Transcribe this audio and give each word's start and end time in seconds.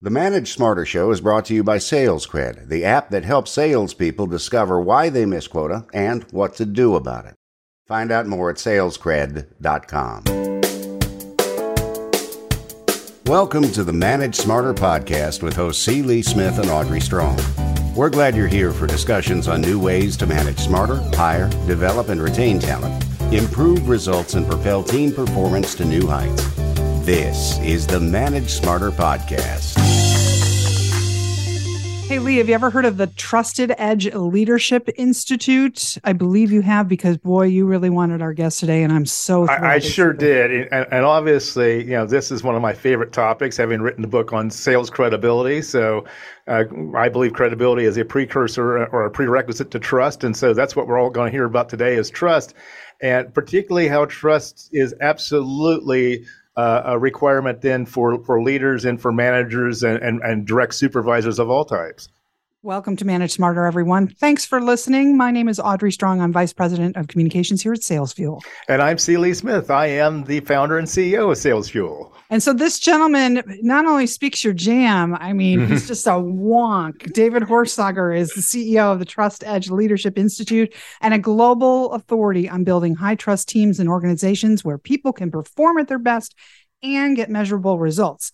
The 0.00 0.10
Manage 0.10 0.52
Smarter 0.52 0.86
Show 0.86 1.10
is 1.10 1.20
brought 1.20 1.46
to 1.46 1.54
you 1.54 1.64
by 1.64 1.78
SalesCred, 1.78 2.68
the 2.68 2.84
app 2.84 3.10
that 3.10 3.24
helps 3.24 3.50
salespeople 3.50 4.28
discover 4.28 4.80
why 4.80 5.08
they 5.08 5.26
miss 5.26 5.48
quota 5.48 5.86
and 5.92 6.22
what 6.30 6.54
to 6.54 6.64
do 6.64 6.94
about 6.94 7.26
it. 7.26 7.34
Find 7.88 8.12
out 8.12 8.28
more 8.28 8.48
at 8.48 8.58
salescred.com. 8.58 10.22
Welcome 13.26 13.72
to 13.72 13.82
the 13.82 13.92
Manage 13.92 14.36
Smarter 14.36 14.72
podcast 14.72 15.42
with 15.42 15.56
hosts 15.56 15.84
C. 15.84 16.02
Lee 16.02 16.22
Smith 16.22 16.60
and 16.60 16.70
Audrey 16.70 17.00
Strong. 17.00 17.40
We're 17.96 18.08
glad 18.08 18.36
you're 18.36 18.46
here 18.46 18.72
for 18.72 18.86
discussions 18.86 19.48
on 19.48 19.62
new 19.62 19.80
ways 19.80 20.16
to 20.18 20.28
manage 20.28 20.60
smarter, 20.60 21.02
hire, 21.16 21.48
develop, 21.66 22.08
and 22.08 22.22
retain 22.22 22.60
talent, 22.60 23.04
improve 23.32 23.88
results, 23.88 24.34
and 24.34 24.46
propel 24.46 24.84
team 24.84 25.10
performance 25.10 25.74
to 25.74 25.84
new 25.84 26.06
heights. 26.06 26.46
This 27.04 27.58
is 27.60 27.86
the 27.86 27.98
Manage 27.98 28.50
Smarter 28.50 28.90
podcast. 28.90 29.87
Hey, 32.08 32.20
Lee, 32.20 32.36
have 32.36 32.48
you 32.48 32.54
ever 32.54 32.70
heard 32.70 32.86
of 32.86 32.96
the 32.96 33.08
Trusted 33.08 33.74
Edge 33.76 34.10
Leadership 34.14 34.88
Institute? 34.96 35.98
I 36.04 36.14
believe 36.14 36.50
you 36.50 36.62
have 36.62 36.88
because, 36.88 37.18
boy, 37.18 37.48
you 37.48 37.66
really 37.66 37.90
wanted 37.90 38.22
our 38.22 38.32
guest 38.32 38.60
today, 38.60 38.82
and 38.82 38.90
I'm 38.90 39.04
so 39.04 39.46
I, 39.46 39.74
I 39.74 39.78
sure 39.78 40.14
did. 40.14 40.72
And, 40.72 40.86
and, 40.90 41.04
obviously, 41.04 41.84
you 41.84 41.90
know, 41.90 42.06
this 42.06 42.30
is 42.30 42.42
one 42.42 42.54
of 42.54 42.62
my 42.62 42.72
favorite 42.72 43.12
topics, 43.12 43.58
having 43.58 43.82
written 43.82 44.00
the 44.00 44.08
book 44.08 44.32
on 44.32 44.50
sales 44.50 44.88
credibility. 44.88 45.60
So 45.60 46.06
uh, 46.46 46.64
I 46.96 47.10
believe 47.10 47.34
credibility 47.34 47.84
is 47.84 47.98
a 47.98 48.06
precursor 48.06 48.86
or 48.86 49.04
a 49.04 49.10
prerequisite 49.10 49.70
to 49.72 49.78
trust. 49.78 50.24
And 50.24 50.34
so 50.34 50.54
that's 50.54 50.74
what 50.74 50.86
we're 50.86 50.98
all 50.98 51.10
going 51.10 51.26
to 51.26 51.30
hear 51.30 51.44
about 51.44 51.68
today 51.68 51.96
is 51.96 52.08
trust, 52.08 52.54
and 53.02 53.34
particularly 53.34 53.86
how 53.86 54.06
trust 54.06 54.70
is 54.72 54.94
absolutely 55.02 56.24
uh, 56.58 56.82
a 56.86 56.98
requirement 56.98 57.60
then 57.60 57.86
for, 57.86 58.22
for 58.24 58.42
leaders 58.42 58.84
and 58.84 59.00
for 59.00 59.12
managers 59.12 59.84
and, 59.84 60.02
and, 60.02 60.20
and 60.22 60.44
direct 60.44 60.74
supervisors 60.74 61.38
of 61.38 61.48
all 61.48 61.64
types. 61.64 62.08
Welcome 62.68 62.96
to 62.96 63.06
Manage 63.06 63.32
Smarter, 63.32 63.64
everyone. 63.64 64.08
Thanks 64.08 64.44
for 64.44 64.60
listening. 64.60 65.16
My 65.16 65.30
name 65.30 65.48
is 65.48 65.58
Audrey 65.58 65.90
Strong. 65.90 66.20
I'm 66.20 66.34
Vice 66.34 66.52
President 66.52 66.98
of 66.98 67.08
Communications 67.08 67.62
here 67.62 67.72
at 67.72 67.78
SalesFuel. 67.78 68.42
And 68.68 68.82
I'm 68.82 68.98
C. 68.98 69.16
Lee 69.16 69.32
Smith. 69.32 69.70
I 69.70 69.86
am 69.86 70.24
the 70.24 70.40
founder 70.40 70.76
and 70.76 70.86
CEO 70.86 71.32
of 71.32 71.38
SalesFuel. 71.38 72.12
And 72.28 72.42
so 72.42 72.52
this 72.52 72.78
gentleman 72.78 73.42
not 73.62 73.86
only 73.86 74.06
speaks 74.06 74.44
your 74.44 74.52
jam, 74.52 75.14
I 75.14 75.32
mean, 75.32 75.60
mm-hmm. 75.60 75.72
he's 75.72 75.88
just 75.88 76.06
a 76.06 76.10
wonk. 76.10 77.10
David 77.14 77.44
Horsager 77.44 78.14
is 78.14 78.34
the 78.34 78.42
CEO 78.42 78.92
of 78.92 78.98
the 78.98 79.06
Trust 79.06 79.44
Edge 79.46 79.70
Leadership 79.70 80.18
Institute 80.18 80.74
and 81.00 81.14
a 81.14 81.18
global 81.18 81.92
authority 81.92 82.50
on 82.50 82.64
building 82.64 82.94
high 82.94 83.14
trust 83.14 83.48
teams 83.48 83.80
and 83.80 83.88
organizations 83.88 84.62
where 84.62 84.76
people 84.76 85.14
can 85.14 85.30
perform 85.30 85.78
at 85.78 85.88
their 85.88 85.98
best 85.98 86.34
and 86.82 87.16
get 87.16 87.30
measurable 87.30 87.78
results. 87.78 88.30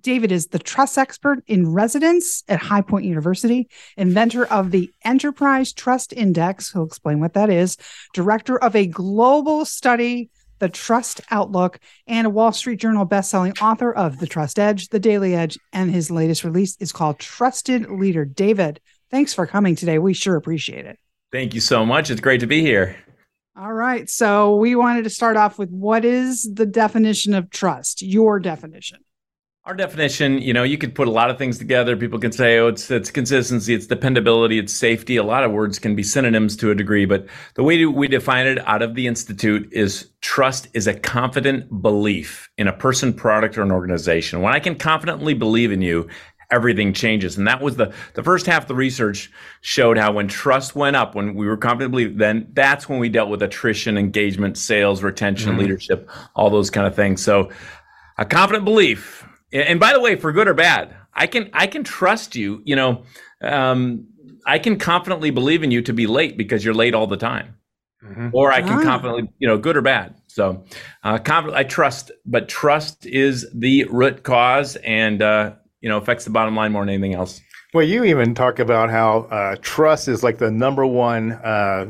David 0.00 0.32
is 0.32 0.48
the 0.48 0.58
trust 0.58 0.98
expert 0.98 1.42
in 1.46 1.72
residence 1.72 2.44
at 2.48 2.60
High 2.60 2.82
Point 2.82 3.04
University, 3.04 3.68
inventor 3.96 4.46
of 4.46 4.70
the 4.70 4.90
Enterprise 5.04 5.72
Trust 5.72 6.12
Index. 6.12 6.72
He'll 6.72 6.84
explain 6.84 7.20
what 7.20 7.34
that 7.34 7.50
is, 7.50 7.76
director 8.14 8.58
of 8.58 8.76
a 8.76 8.86
global 8.86 9.64
study, 9.64 10.30
The 10.58 10.68
Trust 10.68 11.20
Outlook, 11.30 11.80
and 12.06 12.26
a 12.26 12.30
Wall 12.30 12.52
Street 12.52 12.80
Journal 12.80 13.06
bestselling 13.06 13.60
author 13.62 13.92
of 13.92 14.18
The 14.18 14.26
Trust 14.26 14.58
Edge, 14.58 14.88
The 14.88 15.00
Daily 15.00 15.34
Edge, 15.34 15.58
and 15.72 15.90
his 15.90 16.10
latest 16.10 16.44
release 16.44 16.76
is 16.80 16.92
called 16.92 17.18
Trusted 17.18 17.90
Leader. 17.90 18.24
David, 18.24 18.80
thanks 19.10 19.32
for 19.34 19.46
coming 19.46 19.74
today. 19.74 19.98
We 19.98 20.14
sure 20.14 20.36
appreciate 20.36 20.86
it. 20.86 20.98
Thank 21.32 21.54
you 21.54 21.60
so 21.60 21.84
much. 21.84 22.10
It's 22.10 22.20
great 22.20 22.40
to 22.40 22.46
be 22.46 22.60
here. 22.60 22.96
All 23.56 23.72
right. 23.72 24.08
So 24.08 24.54
we 24.54 24.76
wanted 24.76 25.02
to 25.04 25.10
start 25.10 25.36
off 25.36 25.58
with 25.58 25.70
what 25.70 26.04
is 26.04 26.48
the 26.54 26.64
definition 26.64 27.34
of 27.34 27.50
trust? 27.50 28.02
Your 28.02 28.38
definition. 28.38 29.00
Our 29.68 29.74
definition, 29.74 30.40
you 30.40 30.54
know, 30.54 30.62
you 30.62 30.78
could 30.78 30.94
put 30.94 31.08
a 31.08 31.10
lot 31.10 31.28
of 31.28 31.36
things 31.36 31.58
together. 31.58 31.94
People 31.94 32.18
can 32.18 32.32
say, 32.32 32.58
oh, 32.58 32.68
it's 32.68 32.90
it's 32.90 33.10
consistency, 33.10 33.74
it's 33.74 33.86
dependability, 33.86 34.58
it's 34.58 34.74
safety. 34.74 35.16
A 35.16 35.22
lot 35.22 35.44
of 35.44 35.52
words 35.52 35.78
can 35.78 35.94
be 35.94 36.02
synonyms 36.02 36.56
to 36.56 36.70
a 36.70 36.74
degree, 36.74 37.04
but 37.04 37.26
the 37.52 37.62
way 37.62 37.84
we 37.84 38.08
define 38.08 38.46
it 38.46 38.66
out 38.66 38.80
of 38.80 38.94
the 38.94 39.06
institute 39.06 39.68
is 39.70 40.08
trust 40.22 40.68
is 40.72 40.86
a 40.86 40.94
confident 40.94 41.82
belief 41.82 42.48
in 42.56 42.66
a 42.66 42.72
person, 42.72 43.12
product, 43.12 43.58
or 43.58 43.62
an 43.62 43.70
organization. 43.70 44.40
When 44.40 44.54
I 44.54 44.58
can 44.58 44.74
confidently 44.74 45.34
believe 45.34 45.70
in 45.70 45.82
you, 45.82 46.08
everything 46.50 46.94
changes. 46.94 47.36
And 47.36 47.46
that 47.46 47.60
was 47.60 47.76
the 47.76 47.92
the 48.14 48.22
first 48.22 48.46
half 48.46 48.62
of 48.62 48.68
the 48.68 48.74
research 48.74 49.30
showed 49.60 49.98
how 49.98 50.12
when 50.12 50.28
trust 50.28 50.76
went 50.76 50.96
up, 50.96 51.14
when 51.14 51.34
we 51.34 51.46
were 51.46 51.58
confident 51.58 51.90
believe, 51.90 52.16
then 52.16 52.48
that's 52.54 52.88
when 52.88 53.00
we 53.00 53.10
dealt 53.10 53.28
with 53.28 53.42
attrition, 53.42 53.98
engagement, 53.98 54.56
sales, 54.56 55.02
retention, 55.02 55.50
mm-hmm. 55.50 55.60
leadership, 55.60 56.08
all 56.34 56.48
those 56.48 56.70
kind 56.70 56.86
of 56.86 56.96
things. 56.96 57.22
So 57.22 57.50
a 58.16 58.24
confident 58.24 58.64
belief 58.64 59.26
and 59.52 59.80
by 59.80 59.92
the 59.92 60.00
way, 60.00 60.16
for 60.16 60.32
good 60.32 60.48
or 60.48 60.54
bad, 60.54 60.94
I 61.14 61.26
can 61.26 61.50
I 61.52 61.66
can 61.66 61.84
trust 61.84 62.36
you. 62.36 62.62
You 62.64 62.76
know, 62.76 63.02
um, 63.42 64.06
I 64.46 64.58
can 64.58 64.78
confidently 64.78 65.30
believe 65.30 65.62
in 65.62 65.70
you 65.70 65.82
to 65.82 65.92
be 65.92 66.06
late 66.06 66.36
because 66.36 66.64
you're 66.64 66.74
late 66.74 66.94
all 66.94 67.06
the 67.06 67.16
time, 67.16 67.56
mm-hmm. 68.04 68.28
or 68.32 68.52
I 68.52 68.62
can 68.62 68.78
ah. 68.78 68.82
confidently, 68.82 69.30
you 69.38 69.48
know, 69.48 69.58
good 69.58 69.76
or 69.76 69.82
bad. 69.82 70.14
So, 70.26 70.64
uh, 71.02 71.18
confident, 71.18 71.58
I 71.58 71.64
trust, 71.64 72.10
but 72.24 72.48
trust 72.48 73.06
is 73.06 73.46
the 73.54 73.84
root 73.84 74.22
cause, 74.22 74.76
and 74.76 75.22
uh, 75.22 75.52
you 75.80 75.88
know, 75.88 75.98
affects 75.98 76.24
the 76.24 76.30
bottom 76.30 76.54
line 76.54 76.72
more 76.72 76.82
than 76.82 76.90
anything 76.90 77.14
else. 77.14 77.40
Well, 77.74 77.84
you 77.84 78.04
even 78.04 78.34
talk 78.34 78.60
about 78.60 78.88
how 78.88 79.20
uh, 79.30 79.56
trust 79.60 80.08
is 80.08 80.22
like 80.22 80.38
the 80.38 80.50
number 80.50 80.86
one, 80.86 81.32
uh, 81.32 81.86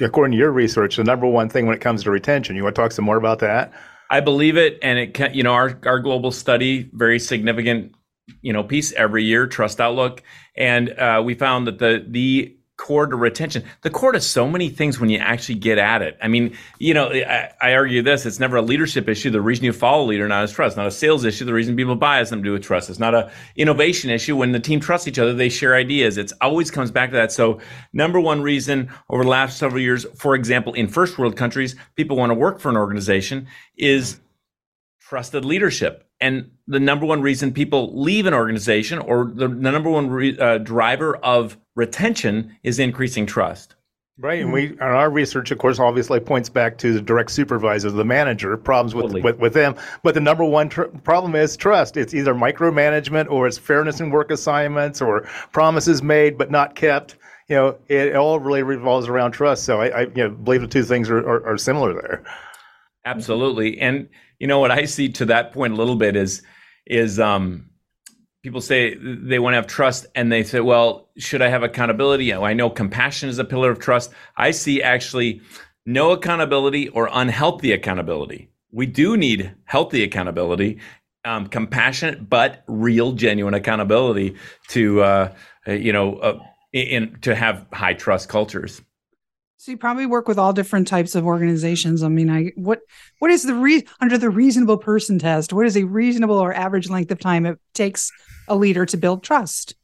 according 0.00 0.32
to 0.32 0.38
your 0.38 0.50
research, 0.50 0.96
the 0.96 1.04
number 1.04 1.26
one 1.26 1.48
thing 1.48 1.66
when 1.66 1.76
it 1.76 1.80
comes 1.80 2.02
to 2.02 2.10
retention. 2.10 2.56
You 2.56 2.64
want 2.64 2.74
to 2.74 2.82
talk 2.82 2.90
some 2.90 3.04
more 3.04 3.16
about 3.16 3.38
that? 3.38 3.72
I 4.12 4.20
believe 4.20 4.58
it, 4.58 4.78
and 4.82 4.98
it 4.98 5.14
can. 5.14 5.32
You 5.32 5.42
know, 5.42 5.54
our 5.54 5.80
our 5.86 5.98
global 5.98 6.30
study, 6.32 6.90
very 6.92 7.18
significant, 7.18 7.94
you 8.42 8.52
know, 8.52 8.62
piece 8.62 8.92
every 8.92 9.24
year, 9.24 9.46
Trust 9.46 9.80
Outlook, 9.80 10.22
and 10.54 10.90
uh, 10.90 11.22
we 11.24 11.34
found 11.34 11.66
that 11.66 11.78
the 11.78 12.04
the 12.06 12.54
core 12.76 13.06
to 13.06 13.16
retention. 13.16 13.64
The 13.82 13.90
core 13.90 14.12
to 14.12 14.20
so 14.20 14.48
many 14.48 14.68
things 14.68 14.98
when 14.98 15.10
you 15.10 15.18
actually 15.18 15.56
get 15.56 15.78
at 15.78 16.02
it. 16.02 16.16
I 16.22 16.28
mean, 16.28 16.56
you 16.78 16.94
know, 16.94 17.10
I, 17.10 17.52
I, 17.60 17.74
argue 17.74 18.02
this: 18.02 18.26
it's 18.26 18.40
never 18.40 18.56
a 18.56 18.62
leadership 18.62 19.08
issue. 19.08 19.30
The 19.30 19.40
reason 19.40 19.64
you 19.64 19.72
follow 19.72 20.04
a 20.04 20.06
leader 20.06 20.26
not 20.26 20.44
is 20.44 20.52
trust. 20.52 20.76
Not 20.76 20.86
a 20.86 20.90
sales 20.90 21.24
issue. 21.24 21.44
The 21.44 21.52
reason 21.52 21.76
people 21.76 21.94
buy 21.94 22.16
has 22.16 22.30
something 22.30 22.42
to 22.44 22.48
do 22.48 22.52
with 22.54 22.62
trust. 22.62 22.90
It's 22.90 22.98
not 22.98 23.14
a 23.14 23.30
innovation 23.56 24.10
issue. 24.10 24.36
When 24.36 24.52
the 24.52 24.60
team 24.60 24.80
trusts 24.80 25.06
each 25.06 25.18
other, 25.18 25.32
they 25.32 25.48
share 25.48 25.74
ideas. 25.74 26.18
It's 26.18 26.32
always 26.40 26.70
comes 26.70 26.90
back 26.90 27.10
to 27.10 27.16
that. 27.16 27.30
So, 27.30 27.60
number 27.92 28.20
one 28.20 28.42
reason 28.42 28.90
over 29.08 29.22
the 29.22 29.30
last 29.30 29.58
several 29.58 29.80
years, 29.80 30.04
for 30.16 30.34
example, 30.34 30.72
in 30.74 30.88
first 30.88 31.18
world 31.18 31.36
countries, 31.36 31.76
people 31.94 32.16
want 32.16 32.30
to 32.30 32.34
work 32.34 32.58
for 32.58 32.70
an 32.70 32.76
organization 32.76 33.46
is 33.76 34.18
trusted 35.00 35.44
leadership. 35.44 36.08
And 36.22 36.52
the 36.68 36.80
number 36.80 37.04
one 37.04 37.20
reason 37.20 37.52
people 37.52 38.00
leave 38.00 38.26
an 38.26 38.32
organization 38.32 39.00
or 39.00 39.30
the, 39.34 39.48
the 39.48 39.70
number 39.70 39.90
one 39.90 40.08
re, 40.08 40.38
uh, 40.38 40.58
driver 40.58 41.16
of 41.16 41.58
retention 41.74 42.56
is 42.62 42.78
increasing 42.78 43.26
trust. 43.26 43.74
Right, 44.18 44.40
and 44.40 44.52
we 44.52 44.66
and 44.66 44.80
our 44.80 45.10
research, 45.10 45.50
of 45.50 45.58
course, 45.58 45.80
obviously 45.80 46.20
points 46.20 46.48
back 46.48 46.78
to 46.78 46.92
the 46.92 47.00
direct 47.00 47.30
supervisor, 47.32 47.90
the 47.90 48.04
manager, 48.04 48.56
problems 48.56 48.94
with 48.94 49.06
totally. 49.06 49.22
with, 49.22 49.38
with 49.38 49.54
them. 49.54 49.74
But 50.04 50.14
the 50.14 50.20
number 50.20 50.44
one 50.44 50.68
tr- 50.68 50.82
problem 51.02 51.34
is 51.34 51.56
trust. 51.56 51.96
It's 51.96 52.14
either 52.14 52.34
micromanagement 52.34 53.30
or 53.30 53.48
it's 53.48 53.58
fairness 53.58 54.00
in 54.00 54.10
work 54.10 54.30
assignments 54.30 55.00
or 55.02 55.22
promises 55.52 56.02
made 56.02 56.38
but 56.38 56.50
not 56.50 56.76
kept. 56.76 57.16
You 57.48 57.56
know, 57.56 57.78
it 57.88 58.14
all 58.14 58.38
really 58.38 58.62
revolves 58.62 59.08
around 59.08 59.32
trust. 59.32 59.64
So 59.64 59.80
I, 59.80 59.88
I 59.88 60.00
you 60.02 60.28
know, 60.28 60.30
believe 60.30 60.60
the 60.60 60.68
two 60.68 60.84
things 60.84 61.10
are, 61.10 61.18
are, 61.18 61.44
are 61.44 61.58
similar 61.58 61.92
there. 61.92 62.22
Absolutely, 63.04 63.80
and 63.80 64.08
you 64.38 64.46
know 64.46 64.60
what 64.60 64.70
I 64.70 64.84
see 64.84 65.08
to 65.10 65.24
that 65.26 65.52
point 65.52 65.72
a 65.72 65.76
little 65.76 65.96
bit 65.96 66.16
is 66.16 66.42
is 66.86 67.18
um 67.18 67.68
people 68.42 68.60
say 68.60 68.96
they 68.96 69.38
want 69.38 69.52
to 69.52 69.56
have 69.56 69.66
trust 69.66 70.06
and 70.14 70.30
they 70.30 70.42
say, 70.42 70.60
well, 70.60 71.08
should 71.16 71.42
I 71.42 71.48
have 71.48 71.62
accountability? 71.62 72.34
I 72.34 72.52
know 72.54 72.68
compassion 72.68 73.28
is 73.28 73.38
a 73.38 73.44
pillar 73.44 73.70
of 73.70 73.78
trust. 73.78 74.12
I 74.36 74.50
see 74.50 74.82
actually 74.82 75.40
no 75.86 76.10
accountability 76.10 76.88
or 76.88 77.08
unhealthy 77.12 77.72
accountability. 77.72 78.50
We 78.72 78.86
do 78.86 79.16
need 79.16 79.54
healthy 79.64 80.02
accountability, 80.02 80.80
um, 81.24 81.46
compassionate 81.46 82.28
but 82.28 82.64
real, 82.66 83.12
genuine 83.12 83.54
accountability 83.54 84.36
to, 84.68 85.02
uh, 85.02 85.32
you 85.66 85.92
know, 85.92 86.16
uh, 86.16 86.38
in, 86.72 87.18
to 87.20 87.34
have 87.34 87.66
high 87.72 87.94
trust 87.94 88.28
cultures. 88.28 88.82
So 89.62 89.70
you 89.70 89.78
probably 89.78 90.06
work 90.06 90.26
with 90.26 90.40
all 90.40 90.52
different 90.52 90.88
types 90.88 91.14
of 91.14 91.24
organizations. 91.24 92.02
I 92.02 92.08
mean, 92.08 92.28
I 92.28 92.50
what 92.56 92.80
what 93.20 93.30
is 93.30 93.44
the 93.44 93.54
re 93.54 93.86
under 94.00 94.18
the 94.18 94.28
reasonable 94.28 94.76
person 94.76 95.20
test? 95.20 95.52
What 95.52 95.66
is 95.66 95.76
a 95.76 95.84
reasonable 95.84 96.36
or 96.36 96.52
average 96.52 96.90
length 96.90 97.12
of 97.12 97.20
time 97.20 97.46
it 97.46 97.60
takes 97.72 98.10
a 98.48 98.56
leader 98.56 98.84
to 98.84 98.96
build 98.96 99.22
trust? 99.22 99.76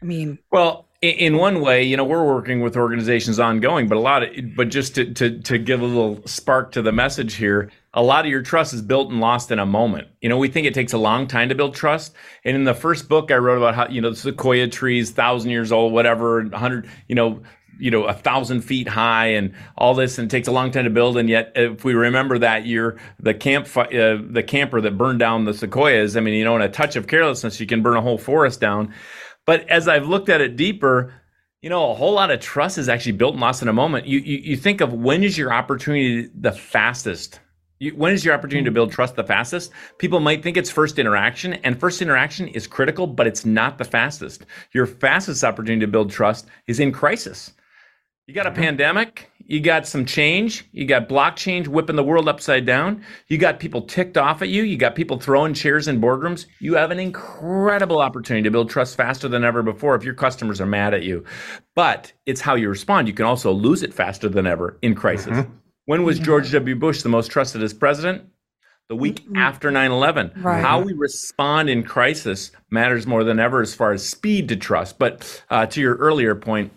I 0.00 0.06
mean, 0.06 0.38
well, 0.50 0.86
in 1.02 1.36
one 1.36 1.60
way, 1.60 1.82
you 1.82 1.98
know, 1.98 2.04
we're 2.04 2.24
working 2.24 2.62
with 2.62 2.78
organizations 2.78 3.38
ongoing, 3.38 3.88
but 3.88 3.98
a 3.98 4.00
lot 4.00 4.22
of, 4.22 4.30
but 4.56 4.70
just 4.70 4.94
to, 4.94 5.12
to, 5.12 5.38
to 5.42 5.58
give 5.58 5.82
a 5.82 5.84
little 5.84 6.26
spark 6.26 6.72
to 6.72 6.80
the 6.80 6.92
message 6.92 7.34
here, 7.34 7.70
a 7.92 8.02
lot 8.02 8.24
of 8.24 8.30
your 8.30 8.40
trust 8.40 8.72
is 8.72 8.80
built 8.80 9.10
and 9.10 9.20
lost 9.20 9.50
in 9.50 9.58
a 9.58 9.66
moment. 9.66 10.08
You 10.22 10.30
know, 10.30 10.38
we 10.38 10.48
think 10.48 10.66
it 10.66 10.72
takes 10.72 10.94
a 10.94 10.98
long 10.98 11.26
time 11.26 11.50
to 11.50 11.54
build 11.54 11.74
trust. 11.74 12.14
And 12.44 12.56
in 12.56 12.64
the 12.64 12.74
first 12.74 13.06
book 13.08 13.30
I 13.30 13.36
wrote 13.36 13.58
about 13.58 13.74
how, 13.74 13.88
you 13.88 14.00
know, 14.00 14.10
the 14.10 14.16
sequoia 14.16 14.68
trees, 14.68 15.10
thousand 15.10 15.50
years 15.50 15.72
old, 15.72 15.92
whatever, 15.92 16.48
hundred, 16.54 16.88
you 17.08 17.14
know, 17.14 17.42
you 17.78 17.90
know 17.90 18.04
a 18.04 18.12
thousand 18.12 18.62
feet 18.62 18.88
high 18.88 19.26
and 19.26 19.54
all 19.76 19.94
this 19.94 20.18
and 20.18 20.26
it 20.26 20.30
takes 20.30 20.48
a 20.48 20.52
long 20.52 20.70
time 20.70 20.84
to 20.84 20.90
build 20.90 21.16
and 21.16 21.28
yet 21.28 21.52
if 21.54 21.84
we 21.84 21.94
remember 21.94 22.38
that 22.38 22.66
year 22.66 22.98
the 23.20 23.34
camp 23.34 23.66
uh, 23.76 23.86
the 24.30 24.44
camper 24.46 24.80
that 24.80 24.96
burned 24.96 25.18
down 25.18 25.44
the 25.44 25.54
sequoias 25.54 26.16
i 26.16 26.20
mean 26.20 26.34
you 26.34 26.44
know 26.44 26.56
in 26.56 26.62
a 26.62 26.68
touch 26.68 26.96
of 26.96 27.06
carelessness 27.06 27.60
you 27.60 27.66
can 27.66 27.82
burn 27.82 27.96
a 27.96 28.00
whole 28.00 28.18
forest 28.18 28.60
down 28.60 28.92
but 29.44 29.68
as 29.68 29.88
i've 29.88 30.06
looked 30.06 30.28
at 30.28 30.40
it 30.40 30.56
deeper 30.56 31.12
you 31.62 31.70
know 31.70 31.90
a 31.90 31.94
whole 31.94 32.12
lot 32.12 32.30
of 32.30 32.40
trust 32.40 32.78
is 32.78 32.88
actually 32.88 33.12
built 33.12 33.32
and 33.32 33.40
lost 33.40 33.62
in 33.62 33.68
a 33.68 33.72
moment 33.72 34.06
you 34.06 34.18
you, 34.20 34.38
you 34.38 34.56
think 34.56 34.80
of 34.80 34.92
when 34.92 35.22
is 35.22 35.36
your 35.36 35.52
opportunity 35.52 36.28
the 36.34 36.52
fastest 36.52 37.40
you, 37.78 37.94
when 37.94 38.12
is 38.12 38.24
your 38.24 38.34
opportunity 38.34 38.64
to 38.64 38.70
build 38.70 38.90
trust 38.90 39.16
the 39.16 39.24
fastest? 39.24 39.70
People 39.98 40.20
might 40.20 40.42
think 40.42 40.56
it's 40.56 40.70
first 40.70 40.98
interaction, 40.98 41.54
and 41.54 41.78
first 41.78 42.00
interaction 42.00 42.48
is 42.48 42.66
critical, 42.66 43.06
but 43.06 43.26
it's 43.26 43.44
not 43.44 43.76
the 43.76 43.84
fastest. 43.84 44.46
Your 44.72 44.86
fastest 44.86 45.44
opportunity 45.44 45.80
to 45.80 45.90
build 45.90 46.10
trust 46.10 46.46
is 46.66 46.80
in 46.80 46.90
crisis. 46.90 47.52
You 48.26 48.34
got 48.34 48.46
a 48.46 48.50
mm-hmm. 48.50 48.60
pandemic, 48.60 49.30
you 49.38 49.60
got 49.60 49.86
some 49.86 50.04
change, 50.04 50.64
you 50.72 50.84
got 50.84 51.08
blockchain 51.08 51.68
whipping 51.68 51.94
the 51.94 52.02
world 52.02 52.28
upside 52.28 52.66
down, 52.66 53.04
you 53.28 53.38
got 53.38 53.60
people 53.60 53.82
ticked 53.82 54.16
off 54.16 54.42
at 54.42 54.48
you, 54.48 54.64
you 54.64 54.76
got 54.76 54.96
people 54.96 55.20
throwing 55.20 55.54
chairs 55.54 55.86
in 55.86 56.00
boardrooms. 56.00 56.46
You 56.58 56.74
have 56.74 56.90
an 56.90 56.98
incredible 56.98 58.00
opportunity 58.00 58.42
to 58.42 58.50
build 58.50 58.68
trust 58.68 58.96
faster 58.96 59.28
than 59.28 59.44
ever 59.44 59.62
before 59.62 59.94
if 59.94 60.02
your 60.02 60.14
customers 60.14 60.60
are 60.60 60.66
mad 60.66 60.92
at 60.92 61.04
you. 61.04 61.24
But 61.76 62.12
it's 62.26 62.40
how 62.40 62.56
you 62.56 62.68
respond. 62.68 63.06
You 63.06 63.14
can 63.14 63.26
also 63.26 63.52
lose 63.52 63.84
it 63.84 63.94
faster 63.94 64.28
than 64.28 64.44
ever 64.44 64.76
in 64.82 64.96
crisis. 64.96 65.38
Mm-hmm. 65.38 65.52
When 65.84 66.02
was 66.02 66.18
George 66.18 66.50
W. 66.50 66.74
Bush 66.74 67.02
the 67.02 67.08
most 67.08 67.30
trusted 67.30 67.62
as 67.62 67.72
president? 67.72 68.28
The 68.88 68.96
week 68.96 69.22
mm-hmm. 69.22 69.36
after 69.36 69.70
9 69.70 69.92
11. 69.92 70.32
Right. 70.38 70.60
How 70.60 70.80
we 70.80 70.94
respond 70.94 71.70
in 71.70 71.84
crisis 71.84 72.50
matters 72.70 73.06
more 73.06 73.22
than 73.22 73.38
ever 73.38 73.60
as 73.60 73.72
far 73.72 73.92
as 73.92 74.04
speed 74.04 74.48
to 74.48 74.56
trust. 74.56 74.98
But 74.98 75.44
uh, 75.48 75.66
to 75.66 75.80
your 75.80 75.94
earlier 75.94 76.34
point, 76.34 76.72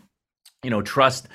you 0.64 0.70
know, 0.70 0.82
trust 0.82 1.28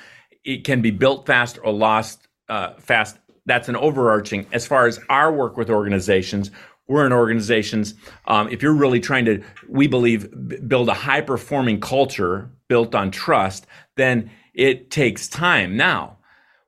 it 0.44 0.64
can 0.64 0.82
be 0.82 0.90
built 0.90 1.26
fast 1.26 1.58
or 1.62 1.72
lost 1.72 2.28
uh, 2.48 2.74
fast. 2.74 3.18
That's 3.46 3.68
an 3.68 3.76
overarching. 3.76 4.46
As 4.52 4.66
far 4.66 4.86
as 4.86 5.00
our 5.08 5.32
work 5.32 5.56
with 5.56 5.70
organizations, 5.70 6.50
we're 6.86 7.06
in 7.06 7.12
organizations. 7.12 7.94
Um, 8.26 8.48
if 8.48 8.62
you're 8.62 8.74
really 8.74 9.00
trying 9.00 9.24
to, 9.24 9.42
we 9.68 9.86
believe, 9.86 10.30
b- 10.48 10.58
build 10.58 10.88
a 10.88 10.94
high 10.94 11.22
performing 11.22 11.80
culture 11.80 12.50
built 12.68 12.94
on 12.94 13.10
trust, 13.10 13.66
then 13.96 14.30
it 14.54 14.90
takes 14.90 15.28
time. 15.28 15.76
Now, 15.76 16.18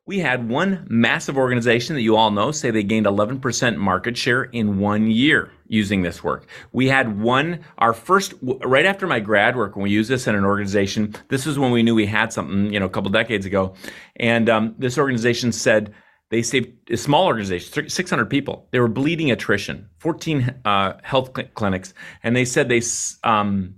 we 0.07 0.21
had 0.21 0.49
one 0.49 0.87
massive 0.89 1.37
organization 1.37 1.97
that 1.97 2.03
you 2.03 2.15
all 2.15 2.31
know 2.31 2.53
say 2.53 2.71
they 2.71 2.85
gained 2.85 3.07
11% 3.07 3.77
market 3.77 4.17
share 4.17 4.45
in 4.45 4.79
one 4.79 5.11
year 5.11 5.51
using 5.67 6.03
this 6.03 6.23
work. 6.23 6.47
We 6.73 6.87
had 6.87 7.21
one, 7.21 7.65
our 7.79 7.93
first, 7.93 8.35
right 8.41 8.87
after 8.87 9.09
my 9.09 9.19
grad 9.19 9.57
work, 9.57 9.75
when 9.75 9.83
we 9.83 9.91
used 9.91 10.09
this 10.09 10.29
in 10.29 10.37
an 10.37 10.45
organization, 10.45 11.15
this 11.29 11.45
was 11.45 11.59
when 11.59 11.73
we 11.73 11.83
knew 11.83 11.97
we 11.97 12.07
had 12.07 12.33
something, 12.33 12.73
you 12.73 12.79
know, 12.79 12.87
a 12.87 12.89
couple 12.91 13.11
decades 13.11 13.47
ago. 13.47 13.75
And 14.15 14.49
um, 14.49 14.77
this 14.79 14.97
organization 14.97 15.51
said 15.51 15.93
they 16.31 16.43
saved 16.43 16.89
a 16.89 16.97
small 16.97 17.27
organization, 17.27 17.89
600 17.89 18.27
people. 18.27 18.69
They 18.71 18.79
were 18.79 18.89
bleeding 18.89 19.33
attrition, 19.33 19.89
14 19.99 20.61
uh, 20.65 20.99
health 21.03 21.33
cl- 21.35 21.49
clinics. 21.55 21.95
And 22.23 22.37
they 22.37 22.45
said 22.45 22.69
they, 22.69 22.83
um, 23.25 23.75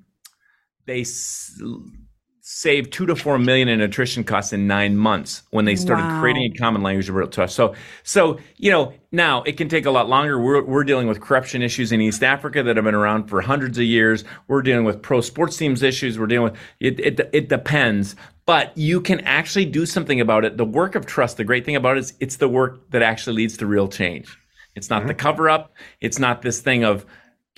they, 0.84 1.04
saved 2.50 2.90
two 2.90 3.04
to 3.04 3.14
four 3.14 3.38
million 3.38 3.68
in 3.68 3.82
attrition 3.82 4.24
costs 4.24 4.54
in 4.54 4.66
nine 4.66 4.96
months 4.96 5.42
when 5.50 5.66
they 5.66 5.76
started 5.76 6.04
wow. 6.04 6.18
creating 6.18 6.50
a 6.50 6.58
common 6.58 6.82
language 6.82 7.06
of 7.06 7.14
real 7.14 7.28
trust. 7.28 7.54
So, 7.54 7.74
so 8.04 8.38
you 8.56 8.70
know, 8.70 8.94
now 9.12 9.42
it 9.42 9.58
can 9.58 9.68
take 9.68 9.84
a 9.84 9.90
lot 9.90 10.08
longer. 10.08 10.40
We're 10.40 10.64
we're 10.64 10.82
dealing 10.82 11.08
with 11.08 11.20
corruption 11.20 11.60
issues 11.60 11.92
in 11.92 12.00
East 12.00 12.22
Africa 12.22 12.62
that 12.62 12.76
have 12.76 12.86
been 12.86 12.94
around 12.94 13.28
for 13.28 13.42
hundreds 13.42 13.76
of 13.76 13.84
years. 13.84 14.24
We're 14.46 14.62
dealing 14.62 14.86
with 14.86 15.02
pro 15.02 15.20
sports 15.20 15.58
teams 15.58 15.82
issues. 15.82 16.18
We're 16.18 16.26
dealing 16.26 16.52
with 16.52 16.60
it. 16.80 16.98
It, 16.98 17.30
it 17.34 17.48
depends, 17.50 18.16
but 18.46 18.76
you 18.78 19.02
can 19.02 19.20
actually 19.20 19.66
do 19.66 19.84
something 19.84 20.18
about 20.18 20.46
it. 20.46 20.56
The 20.56 20.64
work 20.64 20.94
of 20.94 21.04
trust. 21.04 21.36
The 21.36 21.44
great 21.44 21.66
thing 21.66 21.76
about 21.76 21.98
it 21.98 22.00
is 22.00 22.14
it's 22.18 22.36
the 22.36 22.48
work 22.48 22.90
that 22.92 23.02
actually 23.02 23.36
leads 23.36 23.58
to 23.58 23.66
real 23.66 23.88
change. 23.88 24.38
It's 24.74 24.88
not 24.88 25.00
mm-hmm. 25.00 25.08
the 25.08 25.14
cover 25.14 25.50
up. 25.50 25.74
It's 26.00 26.18
not 26.18 26.40
this 26.40 26.62
thing 26.62 26.82
of 26.82 27.04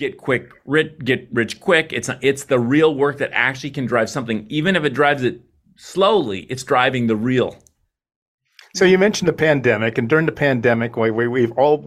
get 0.01 0.17
quick 0.17 0.51
rich, 0.65 0.91
get 1.03 1.27
rich 1.31 1.59
quick 1.59 1.93
it's 1.93 2.09
it's 2.21 2.45
the 2.45 2.59
real 2.59 2.93
work 2.95 3.17
that 3.19 3.29
actually 3.33 3.69
can 3.69 3.85
drive 3.85 4.09
something 4.09 4.45
even 4.49 4.75
if 4.75 4.83
it 4.83 4.93
drives 4.93 5.23
it 5.23 5.41
slowly 5.77 6.41
it's 6.49 6.63
driving 6.63 7.07
the 7.07 7.15
real 7.15 7.55
so 8.73 8.85
you 8.85 8.97
mentioned 8.97 9.27
the 9.27 9.33
pandemic, 9.33 9.97
and 9.97 10.07
during 10.07 10.25
the 10.25 10.31
pandemic, 10.31 10.95
we, 10.95 11.11
we, 11.11 11.41
have 11.41 11.51
all 11.57 11.77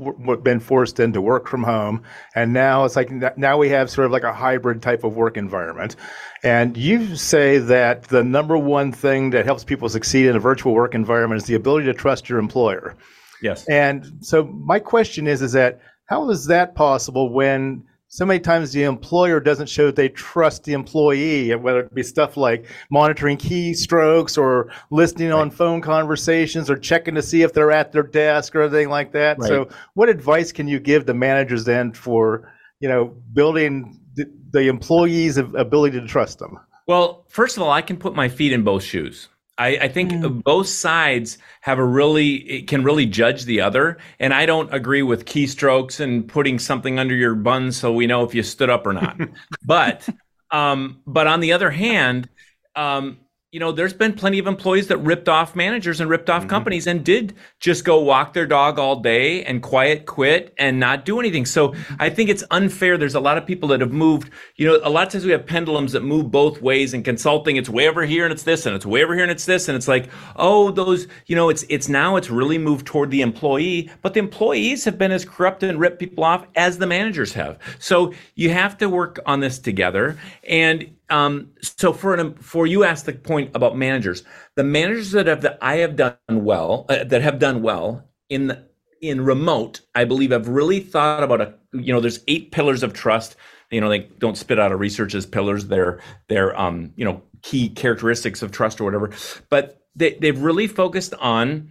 been 0.43 0.61
forced 0.61 1.01
into 1.01 1.21
work 1.21 1.49
from 1.49 1.63
home, 1.63 2.03
and 2.35 2.53
now 2.53 2.85
it's 2.85 2.95
like 2.95 3.11
now 3.39 3.57
we 3.57 3.71
have 3.71 3.89
sort 3.89 4.05
of 4.05 4.13
like 4.13 4.23
a 4.23 4.35
hybrid 4.35 4.83
type 4.83 5.03
of 5.03 5.17
work 5.17 5.39
environment. 5.39 5.97
And 6.43 6.77
you 6.77 7.17
say 7.17 7.57
that 7.57 8.03
the 8.05 8.23
number 8.23 8.59
one 8.59 8.93
thing 8.93 9.31
that 9.31 9.47
helps 9.47 9.65
people 9.65 9.89
succeed 9.89 10.27
in 10.27 10.37
a 10.37 10.41
virtual 10.41 10.75
work 10.75 10.95
environment 10.95 11.41
is 11.41 11.47
the 11.47 11.55
ability 11.55 11.87
to 11.87 11.95
trust 11.95 12.29
your 12.29 12.39
employer. 12.39 12.95
Yes. 13.41 13.67
And 13.69 14.19
so 14.21 14.45
my 14.45 14.79
question 14.79 15.27
is, 15.27 15.41
is 15.41 15.53
that 15.53 15.81
how 16.07 16.29
is 16.29 16.47
that 16.47 16.75
possible 16.75 17.33
when 17.33 17.83
so 18.15 18.25
many 18.25 18.39
times 18.39 18.71
the 18.71 18.85
employer 18.85 19.41
doesn't 19.41 19.69
show 19.69 19.87
that 19.87 19.97
they 19.97 20.09
trust 20.09 20.63
the 20.63 20.73
employee, 20.73 21.53
whether 21.57 21.81
it 21.81 21.93
be 21.93 22.05
stuff 22.05 22.37
like 22.37 22.65
monitoring 22.89 23.37
keystrokes 23.37 24.39
or 24.39 24.71
listening 24.93 25.31
right. 25.31 25.41
on 25.41 25.51
phone 25.51 25.81
conversations 25.81 26.71
or 26.71 26.77
checking 26.77 27.17
to 27.17 27.23
see 27.23 27.43
if 27.43 27.53
they're 27.53 27.73
at 27.73 27.91
their 27.91 28.05
desk 28.05 28.55
or 28.55 28.63
anything 28.63 28.89
like 28.89 29.11
that. 29.15 29.41
Right. 29.41 29.49
So, 29.49 29.69
what 29.95 30.09
advice 30.09 30.53
can 30.53 30.69
you 30.69 30.79
give 30.79 31.07
the 31.07 31.15
managers 31.15 31.65
then 31.65 31.93
for 31.93 32.53
you 32.79 32.89
know 32.89 33.17
building 33.33 33.99
the, 34.15 34.31
the 34.51 34.69
employees' 34.69 35.37
ability 35.37 35.99
to 35.99 36.07
trust 36.07 36.39
them? 36.39 36.61
Well, 36.87 37.25
first 37.29 37.57
of 37.57 37.65
all, 37.65 37.71
I 37.73 37.83
can 37.83 37.97
put 37.97 38.15
my 38.15 38.29
feet 38.29 38.53
in 38.53 38.63
both 38.63 38.85
shoes. 38.85 39.29
I, 39.57 39.77
I 39.83 39.89
think 39.89 40.11
mm. 40.11 40.43
both 40.43 40.67
sides 40.67 41.39
have 41.61 41.79
a 41.79 41.85
really 41.85 42.63
can 42.63 42.83
really 42.83 43.07
judge 43.07 43.45
the 43.45 43.61
other, 43.61 43.99
and 44.19 44.35
I 44.35 44.47
don't 44.47 44.73
agree 44.75 45.03
with 45.03 45.27
keystrokes 45.27 46.01
and 46.01 46.27
putting 46.27 46.59
something 46.59 46.99
under 46.99 47.15
your 47.15 47.35
bun 47.35 47.71
so 47.71 47.93
we 47.93 48.07
know 48.07 48.25
if 48.25 48.35
you 48.35 48.43
stood 48.43 48.71
up 48.71 48.87
or 48.87 48.93
not. 48.93 49.19
but 49.65 50.09
um, 50.51 51.01
but 51.07 51.27
on 51.27 51.41
the 51.41 51.53
other 51.53 51.71
hand, 51.71 52.29
um, 52.75 53.19
you 53.55 53.61
know, 53.61 53.71
there's 53.71 53.93
been 53.93 54.13
plenty 54.13 54.41
of 54.41 54.49
employees 54.49 54.89
that 54.89 54.97
ripped 54.97 55.29
off 55.29 55.55
managers 55.55 56.01
and 56.01 56.11
ripped 56.11 56.29
off 56.29 56.41
mm-hmm. 56.41 56.51
companies 56.51 56.89
and 56.89 57.05
did 57.05 57.37
just 57.61 57.85
go 57.85 58.03
walk 58.03 58.33
their 58.33 58.47
dog 58.47 58.81
all 58.81 58.99
day 58.99 59.45
and 59.45 59.63
quiet 59.63 60.07
quit 60.07 60.53
and 60.59 60.81
not 60.81 61.05
do 61.05 61.21
anything. 61.21 61.47
So 61.47 61.73
I 62.01 62.11
think 62.11 62.31
it's 62.31 62.43
unfair. 62.51 62.99
There's 62.99 63.15
a 63.15 63.21
lot 63.21 63.39
of 63.39 63.47
people 63.47 63.69
that 63.69 63.81
have 63.81 63.93
moved, 63.93 64.31
you 64.57 64.67
know, 64.67 64.81
a 64.83 64.91
lot 64.91 65.07
of 65.07 65.13
times 65.13 65.25
we 65.25 65.31
have 65.31 65.47
pendulums 65.47 65.93
that 65.93 66.03
move 66.03 66.33
both 66.33 66.61
ways 66.63 66.95
in 66.95 67.05
consulting. 67.05 67.55
It's 67.55 67.69
way 67.69 67.87
over 67.87 68.05
here 68.05 68.25
and 68.25 68.33
it's 68.33 68.43
this 68.43 68.67
and 68.67 68.75
it's 68.75 68.85
way 68.85 69.05
over 69.05 69.15
here 69.15 69.23
and 69.23 69.31
it's 69.31 69.45
this. 69.45 69.69
And 69.69 69.77
it's 69.77 69.87
like, 69.87 70.11
oh, 70.35 70.73
those, 70.73 71.07
you 71.27 71.37
know, 71.37 71.49
it's, 71.49 71.65
it's 71.69 71.89
now 71.89 72.17
it's 72.17 72.31
really 72.31 72.59
moved 72.59 72.87
toward 72.87 73.13
the 73.13 73.23
employee, 73.23 73.89
but 74.03 74.15
the 74.15 74.19
employees 74.19 74.85
have 74.85 74.99
been 74.99 75.13
as 75.13 75.25
corrupt 75.25 75.63
and 75.63 75.79
ripped 75.79 76.01
people 76.01 76.25
off 76.25 76.45
as 76.57 76.79
the 76.79 76.89
managers 76.89 77.33
have. 77.35 77.61
So 77.79 78.15
you 78.35 78.51
have 78.51 78.77
to 78.79 78.89
work 78.89 79.21
on 79.27 79.39
this 79.39 79.61
together. 79.61 80.19
And 80.43 80.91
um, 81.11 81.51
so 81.61 81.93
for 81.93 82.15
an 82.15 82.35
for 82.35 82.67
you 82.67 82.85
asked 82.85 83.07
the 83.07 83.13
point 83.13 83.51
about 83.55 83.77
managers, 83.77 84.25
the 84.57 84.65
managers 84.65 85.13
that 85.13 85.27
have 85.27 85.43
that 85.43 85.59
I 85.61 85.77
have 85.77 85.97
done 85.97 86.17
well 86.29 86.87
uh, 86.89 87.05
that 87.05 87.23
have 87.23 87.39
done 87.39 87.63
well 87.63 88.09
in 88.29 88.49
the, 88.49 88.65
in 89.03 89.21
remote, 89.21 89.81
I 89.95 90.05
believe 90.05 90.31
have 90.31 90.49
really 90.49 90.81
thought 90.81 91.23
about 91.23 91.41
a 91.41 91.55
you 91.73 91.93
know 91.93 92.01
there's 92.01 92.21
eight 92.29 92.53
pillars 92.53 92.83
of 92.83 92.93
trust. 92.93 93.37
You 93.71 93.81
know 93.81 93.89
they 93.89 94.01
don't 94.19 94.39
spit 94.39 94.59
out 94.59 94.73
of 94.73 94.81
research 94.81 95.15
as 95.15 95.27
pillars. 95.27 95.67
They're 95.67 96.01
they're 96.29 96.59
um 96.59 96.93
you 96.97 97.05
know 97.05 97.23
key 97.43 97.69
characteristics 97.69 98.43
of 98.43 98.51
trust 98.51 98.81
or 98.81 98.85
whatever, 98.85 99.11
but 99.51 99.83
they 99.95 100.15
they've 100.15 100.39
really 100.39 100.67
focused 100.67 101.15
on 101.15 101.71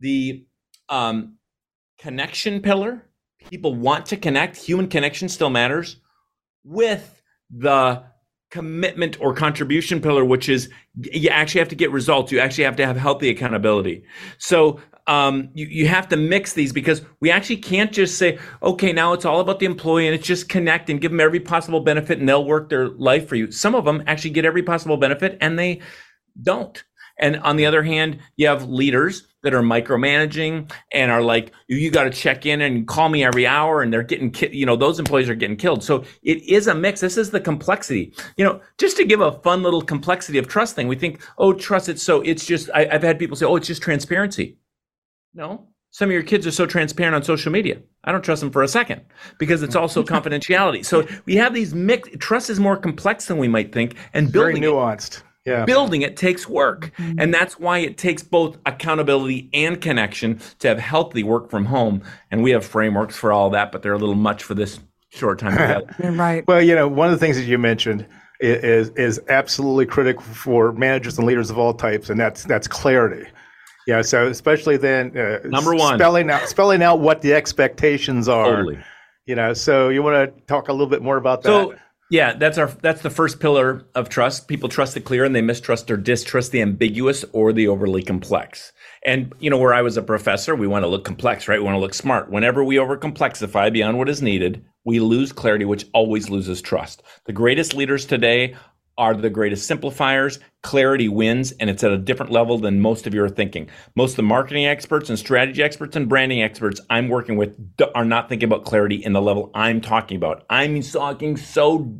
the 0.00 0.46
um, 0.88 1.36
connection 1.98 2.60
pillar. 2.60 3.06
People 3.50 3.74
want 3.74 4.06
to 4.06 4.16
connect. 4.16 4.56
Human 4.56 4.88
connection 4.88 5.28
still 5.28 5.50
matters 5.50 5.96
with 6.64 7.22
the 7.50 8.04
commitment 8.50 9.20
or 9.20 9.32
contribution 9.32 10.00
pillar, 10.00 10.24
which 10.24 10.48
is 10.48 10.68
you 11.00 11.28
actually 11.28 11.60
have 11.60 11.68
to 11.68 11.76
get 11.76 11.90
results. 11.90 12.32
You 12.32 12.40
actually 12.40 12.64
have 12.64 12.76
to 12.76 12.86
have 12.86 12.96
healthy 12.96 13.30
accountability. 13.30 14.04
So 14.38 14.80
um, 15.06 15.50
you, 15.54 15.66
you 15.66 15.88
have 15.88 16.08
to 16.08 16.16
mix 16.16 16.52
these 16.52 16.72
because 16.72 17.02
we 17.20 17.30
actually 17.30 17.56
can't 17.56 17.92
just 17.92 18.18
say, 18.18 18.38
okay, 18.62 18.92
now 18.92 19.12
it's 19.12 19.24
all 19.24 19.40
about 19.40 19.58
the 19.60 19.66
employee 19.66 20.06
and 20.06 20.14
it's 20.14 20.26
just 20.26 20.48
connect 20.48 20.90
and 20.90 21.00
give 21.00 21.10
them 21.10 21.20
every 21.20 21.40
possible 21.40 21.80
benefit 21.80 22.18
and 22.18 22.28
they'll 22.28 22.44
work 22.44 22.68
their 22.68 22.88
life 22.88 23.28
for 23.28 23.36
you. 23.36 23.50
Some 23.50 23.74
of 23.74 23.84
them 23.84 24.02
actually 24.06 24.30
get 24.30 24.44
every 24.44 24.62
possible 24.62 24.96
benefit 24.96 25.38
and 25.40 25.58
they 25.58 25.80
don't. 26.42 26.82
And 27.20 27.36
on 27.38 27.56
the 27.56 27.66
other 27.66 27.82
hand, 27.82 28.18
you 28.36 28.48
have 28.48 28.68
leaders 28.68 29.28
that 29.42 29.54
are 29.54 29.62
micromanaging 29.62 30.70
and 30.92 31.10
are 31.10 31.22
like, 31.22 31.52
you 31.68 31.90
got 31.90 32.04
to 32.04 32.10
check 32.10 32.44
in 32.44 32.60
and 32.60 32.88
call 32.88 33.08
me 33.08 33.22
every 33.22 33.46
hour. 33.46 33.82
And 33.82 33.92
they're 33.92 34.02
getting, 34.02 34.30
ki- 34.30 34.50
you 34.52 34.66
know, 34.66 34.76
those 34.76 34.98
employees 34.98 35.28
are 35.28 35.34
getting 35.34 35.56
killed. 35.56 35.84
So 35.84 36.04
it 36.22 36.42
is 36.42 36.66
a 36.66 36.74
mix. 36.74 37.00
This 37.00 37.16
is 37.16 37.30
the 37.30 37.40
complexity, 37.40 38.12
you 38.36 38.44
know, 38.44 38.60
just 38.78 38.96
to 38.96 39.04
give 39.04 39.20
a 39.20 39.32
fun 39.40 39.62
little 39.62 39.82
complexity 39.82 40.38
of 40.38 40.48
trust 40.48 40.74
thing. 40.74 40.88
We 40.88 40.96
think, 40.96 41.22
oh, 41.38 41.52
trust 41.52 41.88
it. 41.88 42.00
So 42.00 42.22
it's 42.22 42.44
just, 42.44 42.68
I, 42.74 42.88
I've 42.90 43.02
had 43.02 43.18
people 43.18 43.36
say, 43.36 43.46
oh, 43.46 43.56
it's 43.56 43.68
just 43.68 43.82
transparency. 43.82 44.56
No, 45.32 45.68
some 45.92 46.08
of 46.08 46.12
your 46.12 46.22
kids 46.22 46.46
are 46.46 46.52
so 46.52 46.66
transparent 46.66 47.14
on 47.14 47.22
social 47.22 47.50
media. 47.50 47.80
I 48.04 48.12
don't 48.12 48.22
trust 48.22 48.40
them 48.40 48.50
for 48.50 48.62
a 48.62 48.68
second 48.68 49.02
because 49.38 49.62
it's 49.62 49.76
also 49.76 50.02
confidentiality. 50.04 50.84
So 50.84 51.06
we 51.26 51.36
have 51.36 51.52
these 51.52 51.74
mixed 51.74 52.18
trust 52.20 52.50
is 52.50 52.60
more 52.60 52.76
complex 52.76 53.26
than 53.26 53.38
we 53.38 53.48
might 53.48 53.72
think, 53.72 53.96
and 54.14 54.32
building 54.32 54.62
very 54.62 54.72
nuanced. 54.72 55.18
It, 55.18 55.24
Yeah. 55.46 55.64
Building 55.64 56.02
it 56.02 56.16
takes 56.16 56.46
work. 56.46 56.92
Mm-hmm. 56.98 57.18
And 57.18 57.32
that's 57.32 57.58
why 57.58 57.78
it 57.78 57.96
takes 57.96 58.22
both 58.22 58.58
accountability 58.66 59.48
and 59.54 59.80
connection 59.80 60.40
to 60.58 60.68
have 60.68 60.78
healthy 60.78 61.22
work 61.22 61.50
from 61.50 61.64
home. 61.64 62.02
And 62.30 62.42
we 62.42 62.50
have 62.50 62.64
frameworks 62.64 63.16
for 63.16 63.32
all 63.32 63.48
that, 63.50 63.72
but 63.72 63.82
they're 63.82 63.94
a 63.94 63.98
little 63.98 64.14
much 64.14 64.42
for 64.42 64.54
this 64.54 64.80
short 65.08 65.38
time 65.38 65.52
together. 65.56 66.12
right. 66.12 66.46
Well, 66.46 66.62
you 66.62 66.74
know, 66.74 66.88
one 66.88 67.08
of 67.08 67.12
the 67.12 67.24
things 67.24 67.36
that 67.36 67.44
you 67.44 67.58
mentioned 67.58 68.06
is 68.40 68.88
is 68.90 69.20
absolutely 69.28 69.86
critical 69.86 70.22
for 70.22 70.72
managers 70.72 71.18
and 71.18 71.26
leaders 71.26 71.50
of 71.50 71.58
all 71.58 71.74
types, 71.74 72.10
and 72.10 72.18
that's 72.18 72.44
that's 72.44 72.66
clarity. 72.66 73.26
Yeah, 73.86 74.02
so 74.02 74.28
especially 74.28 74.76
then, 74.76 75.16
uh, 75.16 75.40
number 75.44 75.74
one, 75.74 75.98
spelling 75.98 76.30
out 76.30 76.48
spelling 76.48 76.82
out 76.82 77.00
what 77.00 77.22
the 77.22 77.34
expectations 77.34 78.28
are. 78.28 78.56
Totally. 78.56 78.78
You 79.26 79.34
know, 79.36 79.52
so 79.52 79.90
you 79.90 80.02
want 80.02 80.36
to 80.36 80.42
talk 80.46 80.68
a 80.68 80.72
little 80.72 80.86
bit 80.86 81.02
more 81.02 81.16
about 81.16 81.42
that. 81.42 81.48
So, 81.48 81.74
yeah, 82.10 82.34
that's 82.34 82.58
our 82.58 82.66
that's 82.82 83.02
the 83.02 83.10
first 83.10 83.38
pillar 83.38 83.84
of 83.94 84.08
trust. 84.08 84.48
People 84.48 84.68
trust 84.68 84.94
the 84.94 85.00
clear 85.00 85.24
and 85.24 85.34
they 85.34 85.40
mistrust 85.40 85.88
or 85.92 85.96
distrust 85.96 86.50
the 86.50 86.60
ambiguous 86.60 87.24
or 87.32 87.52
the 87.52 87.68
overly 87.68 88.02
complex. 88.02 88.72
And 89.06 89.32
you 89.38 89.48
know, 89.48 89.58
where 89.58 89.72
I 89.72 89.82
was 89.82 89.96
a 89.96 90.02
professor, 90.02 90.56
we 90.56 90.66
want 90.66 90.82
to 90.82 90.88
look 90.88 91.04
complex, 91.04 91.46
right? 91.46 91.60
We 91.60 91.64
want 91.64 91.76
to 91.76 91.80
look 91.80 91.94
smart. 91.94 92.28
Whenever 92.28 92.64
we 92.64 92.76
overcomplexify 92.76 93.72
beyond 93.72 93.96
what 93.96 94.08
is 94.08 94.20
needed, 94.20 94.64
we 94.84 94.98
lose 94.98 95.30
clarity, 95.30 95.64
which 95.64 95.86
always 95.94 96.28
loses 96.28 96.60
trust. 96.60 97.02
The 97.26 97.32
greatest 97.32 97.74
leaders 97.74 98.04
today 98.04 98.56
are 99.00 99.14
the 99.14 99.30
greatest 99.30 99.66
simplifiers. 99.66 100.38
Clarity 100.62 101.08
wins, 101.08 101.52
and 101.52 101.70
it's 101.70 101.82
at 101.82 101.90
a 101.90 101.96
different 101.96 102.30
level 102.30 102.58
than 102.58 102.80
most 102.80 103.06
of 103.06 103.14
you 103.14 103.24
are 103.24 103.30
thinking. 103.30 103.66
Most 103.96 104.12
of 104.12 104.16
the 104.16 104.22
marketing 104.24 104.66
experts 104.66 105.08
and 105.08 105.18
strategy 105.18 105.62
experts 105.62 105.96
and 105.96 106.06
branding 106.06 106.42
experts 106.42 106.82
I'm 106.90 107.08
working 107.08 107.36
with 107.36 107.56
are 107.94 108.04
not 108.04 108.28
thinking 108.28 108.46
about 108.46 108.66
clarity 108.66 108.96
in 108.96 109.14
the 109.14 109.22
level 109.22 109.50
I'm 109.54 109.80
talking 109.80 110.18
about. 110.18 110.44
I'm 110.50 110.82
talking 110.82 111.38
so 111.38 111.98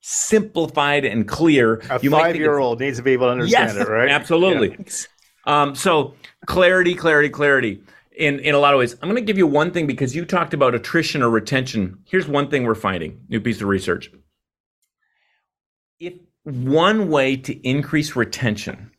simplified 0.00 1.04
and 1.04 1.28
clear. 1.28 1.82
A 1.90 2.00
you 2.00 2.10
five 2.10 2.34
year 2.34 2.56
old 2.56 2.80
needs 2.80 2.96
to 2.96 3.02
be 3.02 3.12
able 3.12 3.26
to 3.26 3.32
understand 3.32 3.76
yes, 3.76 3.86
it, 3.86 3.90
right? 3.90 4.08
Absolutely. 4.08 4.70
Yeah. 4.78 5.62
Um, 5.62 5.74
so 5.74 6.14
clarity, 6.46 6.94
clarity, 6.94 7.28
clarity. 7.28 7.82
In 8.16 8.40
in 8.40 8.54
a 8.54 8.58
lot 8.58 8.72
of 8.72 8.78
ways, 8.78 8.94
I'm 8.94 9.08
going 9.10 9.16
to 9.16 9.22
give 9.22 9.36
you 9.36 9.46
one 9.46 9.70
thing 9.70 9.86
because 9.86 10.16
you 10.16 10.24
talked 10.24 10.54
about 10.54 10.74
attrition 10.74 11.22
or 11.22 11.28
retention. 11.28 11.98
Here's 12.06 12.26
one 12.26 12.48
thing 12.48 12.64
we're 12.64 12.74
finding. 12.74 13.20
New 13.28 13.40
piece 13.40 13.60
of 13.60 13.68
research. 13.68 14.10
If 16.00 16.14
one 16.48 17.08
way 17.08 17.36
to 17.36 17.68
increase 17.68 18.16
retention. 18.16 18.90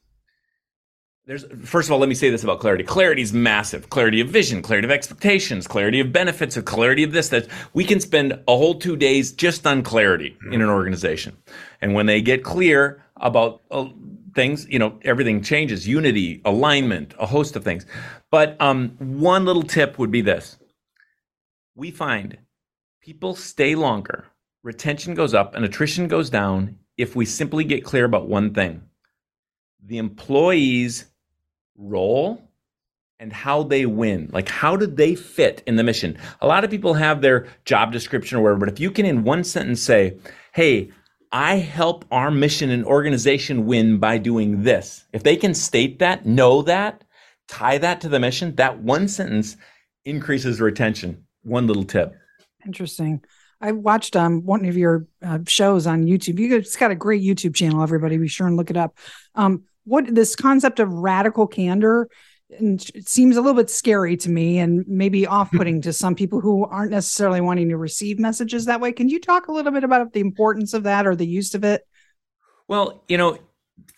There's 1.25 1.45
first 1.63 1.87
of 1.87 1.91
all 1.91 1.99
let 1.99 2.09
me 2.09 2.15
say 2.15 2.29
this 2.29 2.43
about 2.43 2.59
clarity. 2.59 2.83
Clarity 2.83 3.21
is 3.21 3.33
massive. 3.33 3.89
Clarity 3.89 4.19
of 4.21 4.29
vision 4.29 4.61
clarity 4.61 4.87
of 4.87 4.91
expectations 4.91 5.67
clarity 5.67 5.99
of 5.99 6.11
benefits 6.11 6.57
of 6.57 6.65
clarity 6.65 7.03
of 7.03 7.11
this 7.11 7.29
that 7.29 7.47
we 7.73 7.83
can 7.83 7.99
spend 7.99 8.33
a 8.33 8.57
whole 8.57 8.75
two 8.75 8.95
days 8.95 9.31
just 9.31 9.67
on 9.67 9.83
clarity 9.83 10.35
in 10.51 10.61
an 10.61 10.69
organization. 10.69 11.37
And 11.81 11.93
when 11.93 12.07
they 12.07 12.21
get 12.21 12.43
clear 12.43 13.03
about 13.17 13.61
uh, 13.69 13.89
things 14.33 14.67
you 14.69 14.79
know 14.79 14.99
everything 15.03 15.41
changes. 15.41 15.87
Unity 15.87 16.41
alignment 16.45 17.13
a 17.19 17.25
host 17.25 17.55
of 17.55 17.63
things. 17.63 17.85
But 18.31 18.59
um, 18.59 18.95
one 18.99 19.45
little 19.45 19.63
tip 19.63 19.99
would 19.99 20.11
be 20.11 20.21
this. 20.21 20.57
We 21.75 21.91
find 21.91 22.37
people 23.01 23.35
stay 23.35 23.75
longer 23.75 24.25
retention 24.63 25.13
goes 25.13 25.33
up 25.33 25.55
and 25.55 25.63
attrition 25.63 26.07
goes 26.07 26.29
down 26.29 26.77
if 26.99 27.15
we 27.15 27.25
simply 27.25 27.63
get 27.63 27.83
clear 27.83 28.05
about 28.05 28.27
one 28.27 28.53
thing 28.53 28.83
the 29.85 29.97
employee's 29.97 31.05
role 31.77 32.43
and 33.19 33.31
how 33.31 33.63
they 33.63 33.85
win. 33.85 34.29
Like, 34.31 34.49
how 34.49 34.75
did 34.75 34.97
they 34.97 35.15
fit 35.15 35.63
in 35.65 35.77
the 35.77 35.83
mission? 35.83 36.17
A 36.41 36.47
lot 36.47 36.65
of 36.65 36.69
people 36.69 36.93
have 36.93 37.21
their 37.21 37.47
job 37.63 37.93
description 37.93 38.37
or 38.37 38.41
whatever, 38.41 38.59
but 38.59 38.69
if 38.69 38.79
you 38.79 38.91
can, 38.91 39.05
in 39.05 39.23
one 39.23 39.45
sentence, 39.45 39.81
say, 39.81 40.17
hey, 40.53 40.91
I 41.31 41.55
help 41.55 42.03
our 42.11 42.29
mission 42.29 42.69
and 42.69 42.85
organization 42.85 43.65
win 43.65 43.97
by 43.99 44.17
doing 44.17 44.63
this. 44.63 45.05
If 45.13 45.23
they 45.23 45.37
can 45.37 45.53
state 45.53 45.99
that, 45.99 46.25
know 46.25 46.61
that, 46.63 47.05
tie 47.47 47.77
that 47.77 48.01
to 48.01 48.09
the 48.09 48.19
mission, 48.19 48.55
that 48.55 48.79
one 48.79 49.07
sentence 49.07 49.55
increases 50.03 50.59
retention. 50.59 51.25
One 51.43 51.67
little 51.67 51.85
tip. 51.85 52.13
Interesting. 52.65 53.21
I 53.61 53.71
watched 53.73 54.15
um 54.15 54.45
one 54.45 54.65
of 54.65 54.77
your 54.77 55.05
uh, 55.21 55.39
shows 55.47 55.87
on 55.87 56.05
YouTube. 56.05 56.39
You 56.39 56.57
it's 56.57 56.75
got 56.75 56.91
a 56.91 56.95
great 56.95 57.21
YouTube 57.21 57.55
channel. 57.55 57.83
Everybody, 57.83 58.17
be 58.17 58.27
sure 58.27 58.47
and 58.47 58.57
look 58.57 58.69
it 58.69 58.77
up. 58.77 58.97
Um, 59.35 59.63
what 59.85 60.13
this 60.13 60.35
concept 60.35 60.79
of 60.79 60.91
radical 60.91 61.47
candor 61.47 62.09
and 62.57 62.83
it 62.95 63.07
seems 63.07 63.37
a 63.37 63.41
little 63.41 63.55
bit 63.55 63.69
scary 63.69 64.17
to 64.17 64.29
me 64.29 64.57
and 64.57 64.83
maybe 64.87 65.27
off-putting 65.27 65.81
to 65.83 65.93
some 65.93 66.15
people 66.15 66.41
who 66.41 66.65
aren't 66.65 66.91
necessarily 66.91 67.41
wanting 67.41 67.69
to 67.69 67.77
receive 67.77 68.17
messages 68.17 68.65
that 68.65 68.81
way. 68.81 68.91
Can 68.91 69.07
you 69.07 69.19
talk 69.19 69.47
a 69.47 69.51
little 69.51 69.71
bit 69.71 69.83
about 69.83 70.13
the 70.13 70.19
importance 70.19 70.73
of 70.73 70.83
that 70.83 71.05
or 71.05 71.15
the 71.15 71.27
use 71.27 71.53
of 71.53 71.63
it? 71.63 71.85
Well, 72.67 73.03
you 73.07 73.17
know, 73.17 73.37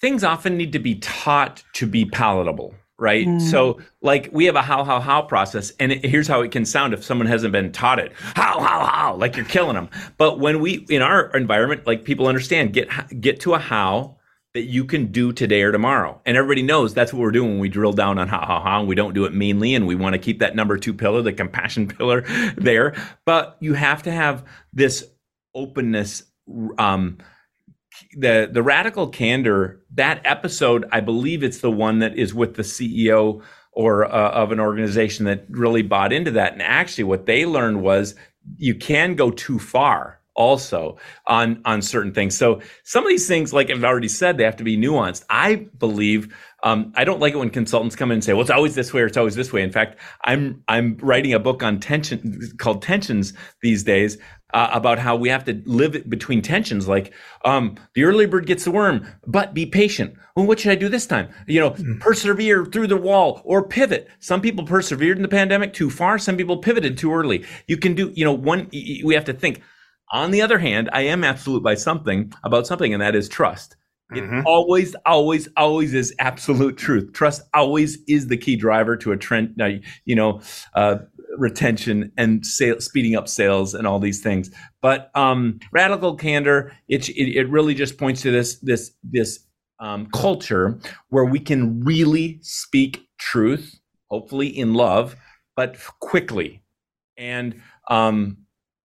things 0.01 0.23
often 0.23 0.57
need 0.57 0.73
to 0.73 0.79
be 0.79 0.95
taught 0.95 1.63
to 1.73 1.87
be 1.87 2.05
palatable 2.05 2.75
right? 3.01 3.25
Mm. 3.25 3.41
So, 3.41 3.79
like, 4.01 4.29
we 4.31 4.45
have 4.45 4.55
a 4.55 4.61
how, 4.61 4.83
how, 4.83 4.99
how 4.99 5.23
process, 5.23 5.71
and 5.79 5.91
it, 5.91 6.05
here's 6.05 6.27
how 6.27 6.41
it 6.41 6.51
can 6.51 6.65
sound 6.65 6.93
if 6.93 7.03
someone 7.03 7.25
hasn't 7.25 7.51
been 7.51 7.71
taught 7.71 7.97
it 7.97 8.13
how, 8.13 8.59
how, 8.59 8.85
how, 8.85 9.15
like 9.15 9.35
you're 9.35 9.45
killing 9.45 9.73
them. 9.73 9.89
But 10.17 10.39
when 10.39 10.61
we, 10.61 10.85
in 10.87 11.01
our 11.01 11.35
environment, 11.35 11.87
like 11.87 12.05
people 12.05 12.27
understand, 12.27 12.73
get 12.73 12.89
get 13.19 13.39
to 13.41 13.55
a 13.55 13.59
how 13.59 14.17
that 14.53 14.65
you 14.65 14.85
can 14.85 15.07
do 15.11 15.33
today 15.33 15.63
or 15.63 15.71
tomorrow. 15.71 16.21
And 16.25 16.37
everybody 16.37 16.61
knows 16.61 16.93
that's 16.93 17.11
what 17.11 17.21
we're 17.21 17.31
doing 17.31 17.51
when 17.51 17.59
we 17.59 17.69
drill 17.69 17.93
down 17.93 18.19
on 18.19 18.27
how, 18.27 18.45
how, 18.45 18.61
how, 18.61 18.79
and 18.79 18.87
we 18.87 18.95
don't 18.95 19.13
do 19.13 19.25
it 19.25 19.33
meanly. 19.33 19.73
And 19.73 19.87
we 19.87 19.95
want 19.95 20.13
to 20.13 20.19
keep 20.19 20.39
that 20.39 20.55
number 20.55 20.77
two 20.77 20.93
pillar, 20.93 21.21
the 21.21 21.33
compassion 21.33 21.87
pillar 21.97 22.21
there. 22.55 22.93
But 23.25 23.57
you 23.61 23.73
have 23.73 24.03
to 24.03 24.11
have 24.11 24.45
this 24.73 25.07
openness, 25.55 26.23
um, 26.77 27.17
the 28.15 28.49
the 28.51 28.63
radical 28.63 29.07
candor 29.07 29.81
that 29.93 30.21
episode 30.25 30.85
i 30.91 30.99
believe 30.99 31.43
it's 31.43 31.59
the 31.59 31.71
one 31.71 31.99
that 31.99 32.17
is 32.17 32.33
with 32.33 32.55
the 32.55 32.63
ceo 32.63 33.41
or 33.71 34.05
uh, 34.05 34.31
of 34.31 34.51
an 34.51 34.59
organization 34.59 35.25
that 35.25 35.45
really 35.49 35.81
bought 35.81 36.13
into 36.13 36.31
that. 36.31 36.53
And 36.53 36.61
actually 36.61 37.05
what 37.05 37.25
they 37.25 37.45
learned 37.45 37.81
was 37.81 38.15
you 38.57 38.75
can 38.75 39.15
go 39.15 39.31
too 39.31 39.59
far 39.59 40.19
also 40.33 40.97
on 41.27 41.61
on 41.65 41.81
certain 41.81 42.13
things. 42.13 42.37
So 42.37 42.61
some 42.83 43.03
of 43.03 43.09
these 43.09 43.27
things 43.27 43.53
like 43.53 43.69
i've 43.69 43.83
already 43.83 44.07
said 44.07 44.37
they 44.37 44.43
have 44.43 44.57
to 44.57 44.63
be 44.63 44.77
nuanced. 44.77 45.23
I 45.29 45.67
believe 45.77 46.33
um, 46.63 46.91
i 46.95 47.03
don't 47.03 47.19
like 47.19 47.33
it 47.33 47.37
when 47.37 47.49
consultants 47.49 47.95
come 47.95 48.11
in 48.11 48.15
and 48.15 48.23
say 48.23 48.33
well 48.33 48.41
it's 48.41 48.51
always 48.51 48.75
this 48.75 48.93
way 48.93 49.01
or 49.01 49.05
it's 49.05 49.17
always 49.17 49.35
this 49.35 49.51
way 49.51 49.61
in 49.61 49.71
fact 49.71 49.97
i'm 50.25 50.63
i'm 50.67 50.97
writing 51.01 51.33
a 51.33 51.39
book 51.39 51.63
on 51.63 51.79
tension 51.79 52.39
called 52.57 52.81
tensions 52.81 53.33
these 53.61 53.83
days 53.83 54.17
uh, 54.53 54.69
about 54.71 54.99
how 54.99 55.15
we 55.15 55.29
have 55.29 55.43
to 55.45 55.61
live 55.65 56.09
between 56.09 56.41
tensions. 56.41 56.87
Like 56.87 57.13
um, 57.45 57.75
the 57.95 58.03
early 58.03 58.25
bird 58.25 58.45
gets 58.45 58.63
the 58.63 58.71
worm, 58.71 59.07
but 59.25 59.53
be 59.53 59.65
patient. 59.65 60.15
Well, 60.35 60.45
what 60.45 60.59
should 60.59 60.71
I 60.71 60.75
do 60.75 60.89
this 60.89 61.05
time? 61.05 61.29
You 61.47 61.59
know, 61.59 61.71
mm-hmm. 61.71 61.99
persevere 61.99 62.65
through 62.65 62.87
the 62.87 62.97
wall 62.97 63.41
or 63.45 63.67
pivot. 63.67 64.07
Some 64.19 64.41
people 64.41 64.65
persevered 64.65 65.17
in 65.17 65.23
the 65.23 65.29
pandemic 65.29 65.73
too 65.73 65.89
far. 65.89 66.17
Some 66.17 66.37
people 66.37 66.57
pivoted 66.57 66.97
too 66.97 67.13
early. 67.13 67.45
You 67.67 67.77
can 67.77 67.95
do, 67.95 68.11
you 68.15 68.25
know, 68.25 68.33
one, 68.33 68.69
we 68.71 69.13
have 69.13 69.25
to 69.25 69.33
think. 69.33 69.61
On 70.13 70.31
the 70.31 70.41
other 70.41 70.59
hand, 70.59 70.89
I 70.91 71.03
am 71.03 71.23
absolute 71.23 71.63
by 71.63 71.75
something 71.75 72.33
about 72.43 72.67
something, 72.67 72.93
and 72.93 73.01
that 73.01 73.15
is 73.15 73.29
trust. 73.29 73.77
It 74.13 74.23
mm-hmm. 74.23 74.41
always, 74.45 74.95
always, 75.05 75.47
always 75.55 75.93
is 75.93 76.13
absolute 76.19 76.77
truth. 76.77 77.13
Trust 77.13 77.43
always 77.53 77.97
is 78.07 78.27
the 78.27 78.37
key 78.37 78.55
driver 78.55 78.97
to 78.97 79.11
a 79.11 79.17
trend. 79.17 79.59
You 80.05 80.15
know, 80.15 80.41
uh, 80.75 80.97
retention 81.37 82.11
and 82.17 82.45
sale, 82.45 82.79
speeding 82.79 83.15
up 83.15 83.27
sales 83.27 83.73
and 83.73 83.87
all 83.87 83.99
these 83.99 84.21
things. 84.21 84.51
But 84.81 85.11
um, 85.15 85.59
radical 85.71 86.15
candor, 86.15 86.75
it, 86.87 87.09
it, 87.09 87.35
it 87.35 87.49
really 87.49 87.73
just 87.73 87.97
points 87.97 88.21
to 88.21 88.31
this 88.31 88.59
this 88.59 88.91
this 89.03 89.39
um, 89.79 90.07
culture 90.07 90.79
where 91.09 91.25
we 91.25 91.39
can 91.39 91.81
really 91.81 92.39
speak 92.41 93.07
truth, 93.17 93.79
hopefully 94.09 94.47
in 94.47 94.73
love, 94.73 95.15
but 95.55 95.77
quickly, 95.99 96.61
and 97.17 97.61
um, 97.89 98.37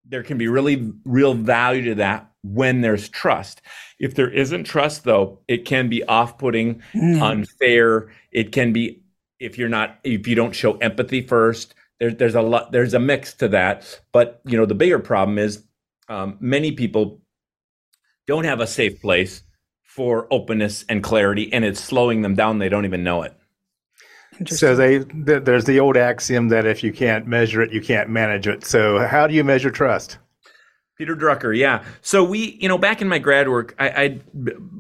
there 0.07 0.23
can 0.23 0.39
be 0.39 0.49
really 0.49 0.93
real 1.05 1.35
value 1.35 1.83
to 1.85 1.95
that 1.97 2.31
when 2.43 2.81
there's 2.81 3.09
trust. 3.09 3.63
If 3.99 4.15
there 4.15 4.31
isn't 4.31 4.65
trust, 4.65 5.05
though, 5.05 5.41
it 5.49 5.65
can 5.65 5.89
be 5.89 6.05
off-putting, 6.05 6.83
mm. 6.93 7.23
unfair. 7.23 8.11
It 8.31 8.53
can 8.53 8.73
be 8.73 9.05
if 9.45 9.59
you're 9.59 9.69
not 9.69 9.99
if 10.05 10.27
you 10.27 10.35
don't 10.35 10.55
show 10.55 10.77
empathy 10.79 11.21
first 11.21 11.75
there's 12.01 12.17
there's 12.17 12.35
a 12.35 12.43
lot 12.43 12.73
there's 12.73 12.95
a 12.95 12.99
mix 12.99 13.35
to 13.35 13.49
that 13.49 14.01
but 14.13 14.41
you 14.45 14.57
know 14.57 14.67
the 14.67 14.75
bigger 14.75 14.99
problem 14.99 15.39
is 15.39 15.65
um, 16.09 16.37
many 16.41 16.73
people 16.73 17.21
don't 18.27 18.45
have 18.45 18.61
a 18.61 18.67
safe 18.67 19.01
place 19.01 19.43
for 19.83 20.27
openness 20.31 20.85
and 20.89 21.03
clarity 21.03 21.53
and 21.53 21.65
it's 21.65 21.81
slowing 21.81 22.23
them 22.23 22.35
down 22.35 22.59
they 22.59 22.69
don't 22.69 22.85
even 22.85 23.05
know 23.05 23.23
it 23.23 23.37
so 24.47 24.75
they 24.75 25.01
th- 25.01 25.45
there's 25.45 25.65
the 25.65 25.81
old 25.81 25.97
axiom 25.97 26.49
that 26.49 26.67
if 26.67 26.83
you 26.83 26.93
can't 26.93 27.27
measure 27.27 27.63
it 27.63 27.73
you 27.73 27.81
can't 27.81 28.09
manage 28.09 28.47
it 28.47 28.65
so 28.65 28.99
how 29.07 29.27
do 29.27 29.35
you 29.35 29.45
measure 29.45 29.71
trust 29.71 30.19
Peter 30.97 31.17
Drucker, 31.17 31.57
yeah. 31.59 31.83
So 32.03 32.23
we, 32.23 32.57
you 32.61 32.69
know, 32.69 32.79
back 32.79 33.03
in 33.03 33.09
my 33.09 33.19
grad 33.19 33.49
work, 33.49 33.75
I, 33.81 33.89
I 33.89 34.21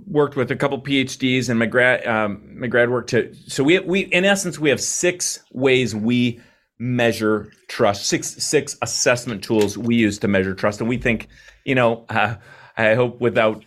worked 0.06 0.36
with 0.36 0.52
a 0.52 0.54
couple 0.54 0.80
PhDs 0.80 1.48
and 1.48 1.58
my 1.58 1.66
grad, 1.66 2.06
um, 2.06 2.40
my 2.56 2.68
grad 2.68 2.88
work 2.88 3.08
to. 3.08 3.34
So 3.48 3.64
we, 3.64 3.80
we, 3.80 4.02
in 4.02 4.24
essence, 4.24 4.56
we 4.56 4.70
have 4.70 4.80
six 4.80 5.40
ways 5.50 5.92
we 5.92 6.40
measure 6.78 7.52
trust 7.68 8.06
six 8.06 8.30
six 8.44 8.76
assessment 8.82 9.44
tools 9.44 9.78
we 9.78 9.94
use 9.94 10.18
to 10.18 10.26
measure 10.26 10.54
trust 10.54 10.80
and 10.80 10.88
we 10.88 10.98
think 10.98 11.28
you 11.64 11.74
know 11.74 12.04
uh, 12.08 12.34
i 12.76 12.94
hope 12.94 13.20
without 13.20 13.64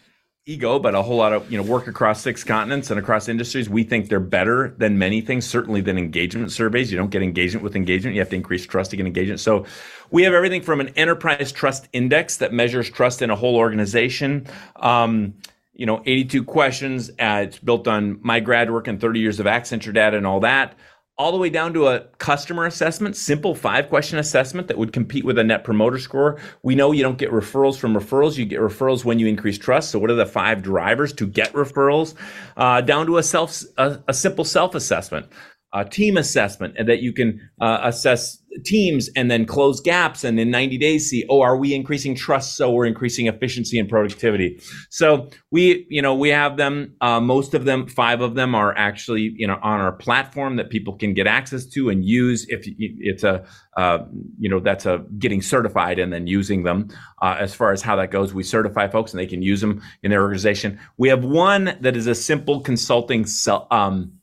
ego, 0.48 0.80
but 0.80 0.96
a 0.96 1.02
whole 1.02 1.18
lot 1.18 1.34
of 1.34 1.52
you 1.52 1.58
know 1.58 1.64
work 1.64 1.88
across 1.88 2.22
six 2.22 2.44
continents 2.44 2.90
and 2.90 3.00
across 3.00 3.28
industries. 3.28 3.70
We 3.70 3.84
think 3.84 4.10
they're 4.10 4.20
better 4.20 4.74
than 4.78 4.98
many 4.98 5.22
things, 5.22 5.46
certainly 5.46 5.82
than 5.82 5.98
engagement 5.98 6.52
surveys. 6.52 6.92
You 6.92 6.98
don't 6.98 7.12
get 7.12 7.22
engagement 7.22 7.64
with 7.64 7.76
engagement; 7.76 8.16
you 8.16 8.22
have 8.22 8.30
to 8.30 8.36
increase 8.36 8.66
trust 8.66 8.92
to 8.92 8.98
get 8.98 9.06
engagement. 9.06 9.40
So, 9.42 9.66
we 10.10 10.24
have 10.24 10.34
everything 10.34 10.62
from 10.62 10.80
an 10.80 10.90
enterprise 10.96 11.52
trust 11.52 11.88
index 11.94 12.38
that 12.38 12.54
measures 12.54 12.90
trust 12.90 13.22
in 13.22 13.30
a 13.30 13.36
whole 13.36 13.58
organization. 13.58 14.48
Um, 14.78 15.36
you 15.74 15.86
know, 15.86 16.02
82 16.08 16.44
questions. 16.46 17.12
Uh, 17.20 17.44
it's 17.44 17.60
built 17.60 17.88
on 17.88 18.20
my 18.24 18.40
grad 18.40 18.72
work 18.72 18.88
and 18.88 19.00
30 19.00 19.20
years 19.20 19.40
of 19.40 19.46
Accenture 19.46 19.94
data 19.94 20.18
and 20.18 20.26
all 20.26 20.40
that 20.40 20.76
all 21.18 21.32
the 21.32 21.38
way 21.38 21.50
down 21.50 21.74
to 21.74 21.88
a 21.88 22.02
customer 22.20 22.66
assessment, 22.66 23.16
simple 23.16 23.56
five 23.56 23.90
question 23.90 24.20
assessment 24.20 24.68
that 24.68 24.78
would 24.78 24.94
compete 24.94 25.26
with 25.26 25.40
a 25.40 25.44
net 25.44 25.64
promoter 25.64 25.98
score. 25.98 26.40
We 26.62 26.76
know 26.76 26.92
you 26.92 27.02
don't 27.02 27.18
get 27.18 27.32
referrals 27.32 27.78
from 27.78 27.96
referrals. 27.96 28.38
You 28.38 28.46
get 28.46 28.60
referrals 28.60 29.04
when 29.04 29.18
you 29.18 29.28
increase 29.28 29.58
trust. 29.58 29.90
So 29.90 30.00
what 30.00 30.12
are 30.12 30.16
the 30.16 30.28
five 30.28 30.62
drivers 30.62 31.14
to 31.14 31.26
get 31.26 31.52
referrals? 31.54 32.14
Uh, 32.56 32.82
down 32.82 33.08
to 33.08 33.18
a 33.18 33.24
self, 33.24 33.64
a, 33.78 34.00
a 34.08 34.14
simple 34.14 34.46
self 34.46 34.76
assessment 34.76 35.28
uh, 35.74 35.84
team 35.84 36.18
assessment 36.18 36.76
and 36.78 36.88
that 36.88 37.02
you 37.02 37.12
can 37.12 37.50
uh, 37.60 37.80
assess 37.84 38.42
teams 38.64 39.10
and 39.16 39.30
then 39.30 39.46
close 39.46 39.80
gaps 39.82 40.24
and 40.24 40.40
in 40.40 40.50
90 40.50 40.78
days 40.78 41.10
see 41.10 41.24
oh 41.30 41.42
are 41.42 41.58
we 41.58 41.76
increasing 41.76 42.16
trust 42.16 42.56
so 42.56 42.72
we're 42.72 42.86
increasing 42.86 43.28
efficiency 43.28 43.78
and 43.78 43.90
productivity? 43.90 44.60
So 44.90 45.30
we 45.52 45.86
you 45.90 46.02
know 46.02 46.16
we 46.16 46.30
have 46.30 46.58
them 46.58 46.96
uh, 47.02 47.20
most 47.20 47.54
of 47.54 47.66
them 47.66 47.88
five 47.88 48.22
of 48.22 48.36
them 48.36 48.56
are 48.56 48.76
actually 48.78 49.34
you 49.36 49.46
know 49.46 49.60
on 49.62 49.80
our 49.82 49.92
platform 49.92 50.56
that 50.56 50.70
people 50.70 50.96
can 50.96 51.14
get 51.14 51.28
access 51.28 51.66
to 51.68 51.90
and 51.90 52.06
use 52.06 52.46
if 52.50 52.64
it's 52.66 53.24
a 53.24 53.46
uh, 53.76 54.00
you 54.40 54.50
know 54.50 54.60
that's 54.60 54.86
a 54.86 55.06
getting 55.20 55.42
certified 55.42 56.00
and 56.00 56.12
then 56.12 56.28
using 56.28 56.64
them. 56.64 56.90
Uh, 57.22 57.36
as 57.40 57.54
far 57.54 57.72
as 57.72 57.82
how 57.82 57.96
that 57.96 58.12
goes 58.12 58.34
we 58.34 58.44
certify 58.44 58.88
folks 58.88 59.12
and 59.12 59.20
they 59.20 59.26
can 59.26 59.42
use 59.42 59.62
them 59.62 59.82
in 60.04 60.12
their 60.12 60.22
organization. 60.22 60.80
We 60.98 61.10
have 61.10 61.24
one 61.24 61.78
that 61.82 61.98
is 61.98 62.08
a 62.08 62.16
simple 62.16 62.62
consulting 62.62 63.26
um, 63.72 64.17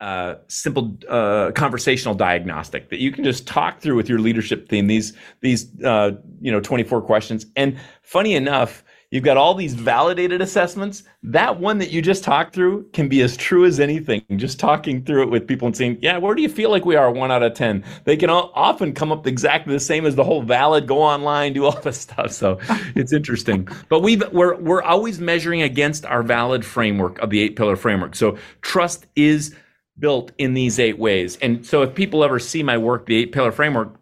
uh, 0.00 0.36
simple 0.46 0.96
uh, 1.08 1.50
conversational 1.52 2.14
diagnostic 2.14 2.88
that 2.90 3.00
you 3.00 3.10
can 3.10 3.24
just 3.24 3.46
talk 3.46 3.80
through 3.80 3.96
with 3.96 4.08
your 4.08 4.20
leadership 4.20 4.68
team. 4.68 4.86
These 4.86 5.12
these 5.40 5.68
uh, 5.82 6.12
you 6.40 6.52
know 6.52 6.60
24 6.60 7.02
questions. 7.02 7.46
And 7.56 7.76
funny 8.02 8.34
enough, 8.34 8.84
you've 9.10 9.24
got 9.24 9.36
all 9.36 9.54
these 9.54 9.74
validated 9.74 10.40
assessments. 10.40 11.02
That 11.24 11.58
one 11.58 11.78
that 11.78 11.90
you 11.90 12.00
just 12.00 12.22
talked 12.22 12.54
through 12.54 12.88
can 12.92 13.08
be 13.08 13.22
as 13.22 13.36
true 13.36 13.64
as 13.64 13.80
anything. 13.80 14.22
Just 14.36 14.60
talking 14.60 15.04
through 15.04 15.24
it 15.24 15.30
with 15.30 15.48
people 15.48 15.66
and 15.66 15.76
saying, 15.76 15.98
"Yeah, 16.00 16.18
where 16.18 16.36
do 16.36 16.42
you 16.42 16.48
feel 16.48 16.70
like 16.70 16.84
we 16.84 16.94
are? 16.94 17.10
One 17.10 17.32
out 17.32 17.42
of 17.42 17.54
ten. 17.54 17.84
They 18.04 18.16
can 18.16 18.30
all, 18.30 18.52
often 18.54 18.92
come 18.92 19.10
up 19.10 19.26
exactly 19.26 19.72
the 19.72 19.80
same 19.80 20.06
as 20.06 20.14
the 20.14 20.22
whole 20.22 20.42
valid. 20.42 20.86
Go 20.86 21.02
online, 21.02 21.54
do 21.54 21.64
all 21.64 21.80
this 21.82 21.98
stuff. 21.98 22.30
So 22.30 22.60
it's 22.94 23.12
interesting. 23.12 23.66
But 23.88 24.02
we've 24.02 24.22
we're 24.30 24.54
we're 24.60 24.82
always 24.82 25.18
measuring 25.18 25.62
against 25.62 26.06
our 26.06 26.22
valid 26.22 26.64
framework 26.64 27.18
of 27.18 27.30
the 27.30 27.40
eight 27.40 27.56
pillar 27.56 27.74
framework. 27.74 28.14
So 28.14 28.38
trust 28.62 29.06
is 29.16 29.56
built 29.98 30.32
in 30.38 30.54
these 30.54 30.78
eight 30.78 30.98
ways. 30.98 31.36
And 31.38 31.66
so 31.66 31.82
if 31.82 31.94
people 31.94 32.24
ever 32.24 32.38
see 32.38 32.62
my 32.62 32.78
work, 32.78 33.06
the 33.06 33.16
eight 33.16 33.32
pillar 33.32 33.52
framework, 33.52 33.94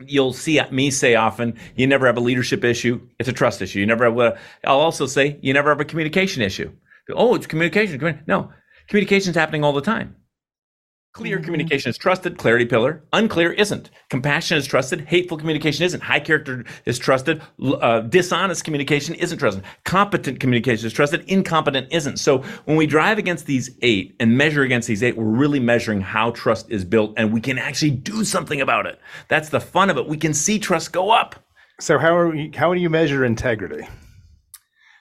you'll 0.00 0.32
see 0.32 0.60
me 0.70 0.90
say 0.90 1.14
often, 1.14 1.58
you 1.74 1.86
never 1.86 2.06
have 2.06 2.16
a 2.16 2.20
leadership 2.20 2.64
issue. 2.64 3.00
It's 3.18 3.28
a 3.28 3.32
trust 3.32 3.62
issue. 3.62 3.80
You 3.80 3.86
never 3.86 4.04
have 4.04 4.18
a, 4.18 4.38
I'll 4.64 4.80
also 4.80 5.06
say, 5.06 5.38
you 5.40 5.52
never 5.52 5.70
have 5.70 5.80
a 5.80 5.84
communication 5.84 6.42
issue. 6.42 6.70
Oh, 7.14 7.34
it's 7.34 7.46
communication. 7.46 8.22
No, 8.26 8.52
communication 8.88 9.30
is 9.30 9.36
happening 9.36 9.64
all 9.64 9.72
the 9.72 9.80
time. 9.80 10.16
Clear 11.16 11.38
mm-hmm. 11.38 11.46
communication 11.46 11.88
is 11.88 11.96
trusted, 11.96 12.36
clarity 12.36 12.66
pillar. 12.66 13.02
Unclear 13.14 13.50
isn't. 13.50 13.88
Compassion 14.10 14.58
is 14.58 14.66
trusted, 14.66 15.00
hateful 15.00 15.38
communication 15.38 15.82
isn't. 15.82 16.02
High 16.02 16.20
character 16.20 16.66
is 16.84 16.98
trusted, 16.98 17.40
uh, 17.58 18.00
dishonest 18.00 18.64
communication 18.64 19.14
isn't 19.14 19.38
trusted. 19.38 19.64
Competent 19.84 20.40
communication 20.40 20.86
is 20.86 20.92
trusted, 20.92 21.24
incompetent 21.26 21.88
isn't. 21.90 22.18
So 22.18 22.42
when 22.66 22.76
we 22.76 22.86
drive 22.86 23.16
against 23.16 23.46
these 23.46 23.70
eight 23.80 24.14
and 24.20 24.36
measure 24.36 24.60
against 24.60 24.88
these 24.88 25.02
eight, 25.02 25.16
we're 25.16 25.24
really 25.24 25.58
measuring 25.58 26.02
how 26.02 26.32
trust 26.32 26.70
is 26.70 26.84
built 26.84 27.14
and 27.16 27.32
we 27.32 27.40
can 27.40 27.56
actually 27.56 27.92
do 27.92 28.22
something 28.22 28.60
about 28.60 28.84
it. 28.84 29.00
That's 29.28 29.48
the 29.48 29.60
fun 29.60 29.88
of 29.88 29.96
it. 29.96 30.06
We 30.06 30.18
can 30.18 30.34
see 30.34 30.58
trust 30.58 30.92
go 30.92 31.10
up. 31.10 31.34
So 31.80 31.96
how 31.96 32.14
are 32.14 32.28
we, 32.28 32.52
how 32.54 32.74
do 32.74 32.80
you 32.80 32.90
measure 32.90 33.24
integrity? 33.24 33.88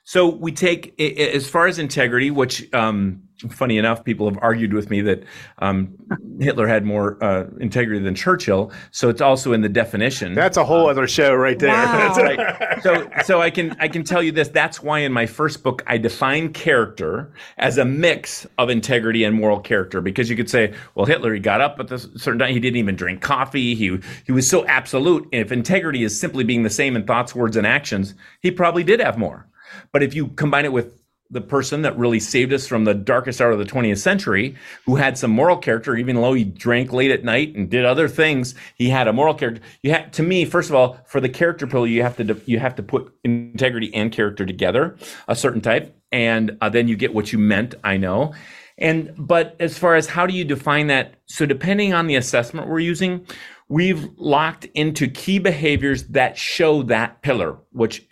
So 0.06 0.30
we 0.30 0.54
take 0.54 0.98
as 0.98 1.50
far 1.50 1.68
as 1.68 1.78
integrity, 1.78 2.32
which 2.32 2.74
um, 2.74 3.25
funny 3.50 3.78
enough, 3.78 4.04
people 4.04 4.30
have 4.30 4.40
argued 4.42 4.74
with 4.74 4.90
me 4.90 5.02
that 5.02 5.24
um, 5.60 5.96
Hitler 6.40 6.68
had 6.68 6.86
more 6.86 7.22
uh, 7.24 7.46
integrity 7.60 8.00
than 8.00 8.16
Churchill. 8.16 8.72
So 8.92 9.10
it's 9.10 9.22
also 9.22 9.54
in 9.54 9.62
the 9.62 9.70
definition. 9.70 10.34
That's 10.34 10.58
a 10.58 10.64
whole 10.64 10.90
other 10.90 11.08
show 11.08 11.34
right 11.36 11.60
there. 11.60 11.70
Wow. 11.70 12.16
right. 12.18 12.82
So, 12.82 13.10
so 13.24 13.42
I 13.42 13.50
can 13.50 13.76
I 13.80 13.88
can 13.88 14.04
tell 14.04 14.24
you 14.24 14.32
this. 14.32 14.48
That's 14.48 14.82
why 14.82 15.00
in 15.00 15.12
my 15.12 15.26
first 15.26 15.64
book 15.64 15.84
I 15.88 15.98
define 15.98 16.54
character 16.54 17.34
as 17.58 17.78
a 17.78 17.86
mix 17.86 18.48
of 18.58 18.70
integrity 18.70 19.24
and 19.24 19.36
moral 19.36 19.60
character. 19.60 20.02
Because 20.02 20.30
you 20.30 20.36
could 20.36 20.50
say, 20.50 20.74
well, 20.96 21.06
Hitler 21.06 21.34
he 21.34 21.40
got 21.40 21.62
up 21.62 21.80
at 21.80 21.92
a 21.92 22.00
certain 22.00 22.40
time. 22.40 22.54
He 22.54 22.60
didn't 22.60 22.78
even 22.78 22.96
drink 22.96 23.22
coffee. 23.22 23.76
He 23.76 24.00
he 24.26 24.32
was 24.32 24.50
so 24.50 24.66
absolute. 24.66 25.28
If 25.32 25.52
integrity 25.52 26.04
is 26.04 26.18
simply 26.20 26.44
being 26.44 26.64
the 26.64 26.70
same 26.70 26.96
in 26.96 27.06
thoughts, 27.06 27.36
words, 27.36 27.58
and 27.58 27.68
actions, 27.68 28.14
he 28.42 28.52
probably 28.52 28.84
did 28.84 29.00
have 29.00 29.18
more. 29.18 29.48
But 29.92 30.04
if 30.04 30.14
you 30.14 30.28
combine 30.28 30.66
it 30.66 30.72
with 30.72 30.94
the 31.32 31.42
person 31.42 31.82
that 31.82 31.98
really 31.98 32.20
saved 32.20 32.54
us 32.54 32.68
from 32.68 32.84
the 32.84 32.94
darkest 32.94 33.42
hour 33.42 33.52
of 33.52 33.60
the 33.60 33.66
20th 33.66 33.98
century, 33.98 34.56
who 34.86 34.96
had 34.96 35.18
some 35.18 35.32
moral 35.32 35.58
character, 35.58 35.96
even 35.96 36.16
though 36.16 36.34
he 36.34 36.44
drank 36.44 36.94
late 36.94 37.12
at 37.12 37.24
night 37.24 37.56
and 37.56 37.70
did 37.70 37.84
other 37.84 38.08
things, 38.08 38.54
he 38.76 38.90
had 38.90 39.08
a 39.08 39.14
moral 39.14 39.34
character. 39.34 39.62
You 39.82 39.92
had, 39.92 40.14
to 40.14 40.24
me, 40.24 40.46
first 40.46 40.70
of 40.70 40.76
all, 40.76 41.00
for 41.08 41.20
the 41.20 41.30
character 41.30 41.66
pillar, 41.66 41.88
you 41.88 42.04
have 42.04 42.18
to 42.18 42.42
you 42.46 42.60
have 42.60 42.76
to 42.76 42.84
put 42.84 43.12
integrity 43.24 43.94
and 43.94 44.12
character 44.12 44.46
together, 44.46 44.98
a 45.28 45.36
certain 45.36 45.62
type, 45.62 45.98
and 46.12 46.58
uh, 46.62 46.70
then 46.70 46.88
you 46.88 46.96
get 46.96 47.14
what 47.14 47.34
you 47.34 47.40
meant. 47.40 47.76
I 47.84 47.98
know. 47.98 48.34
And 48.78 49.14
but 49.18 49.56
as 49.60 49.78
far 49.78 49.96
as 49.96 50.08
how 50.08 50.26
do 50.26 50.34
you 50.34 50.44
define 50.44 50.88
that? 50.88 51.16
So 51.26 51.46
depending 51.46 51.94
on 51.94 52.08
the 52.08 52.16
assessment 52.16 52.68
we're 52.68 52.80
using, 52.80 53.26
we've 53.68 54.10
locked 54.18 54.66
into 54.74 55.08
key 55.08 55.40
behaviors 55.40 56.04
that 56.08 56.38
show 56.38 56.84
that 56.84 57.22
pillar, 57.22 57.58
which 57.72 58.06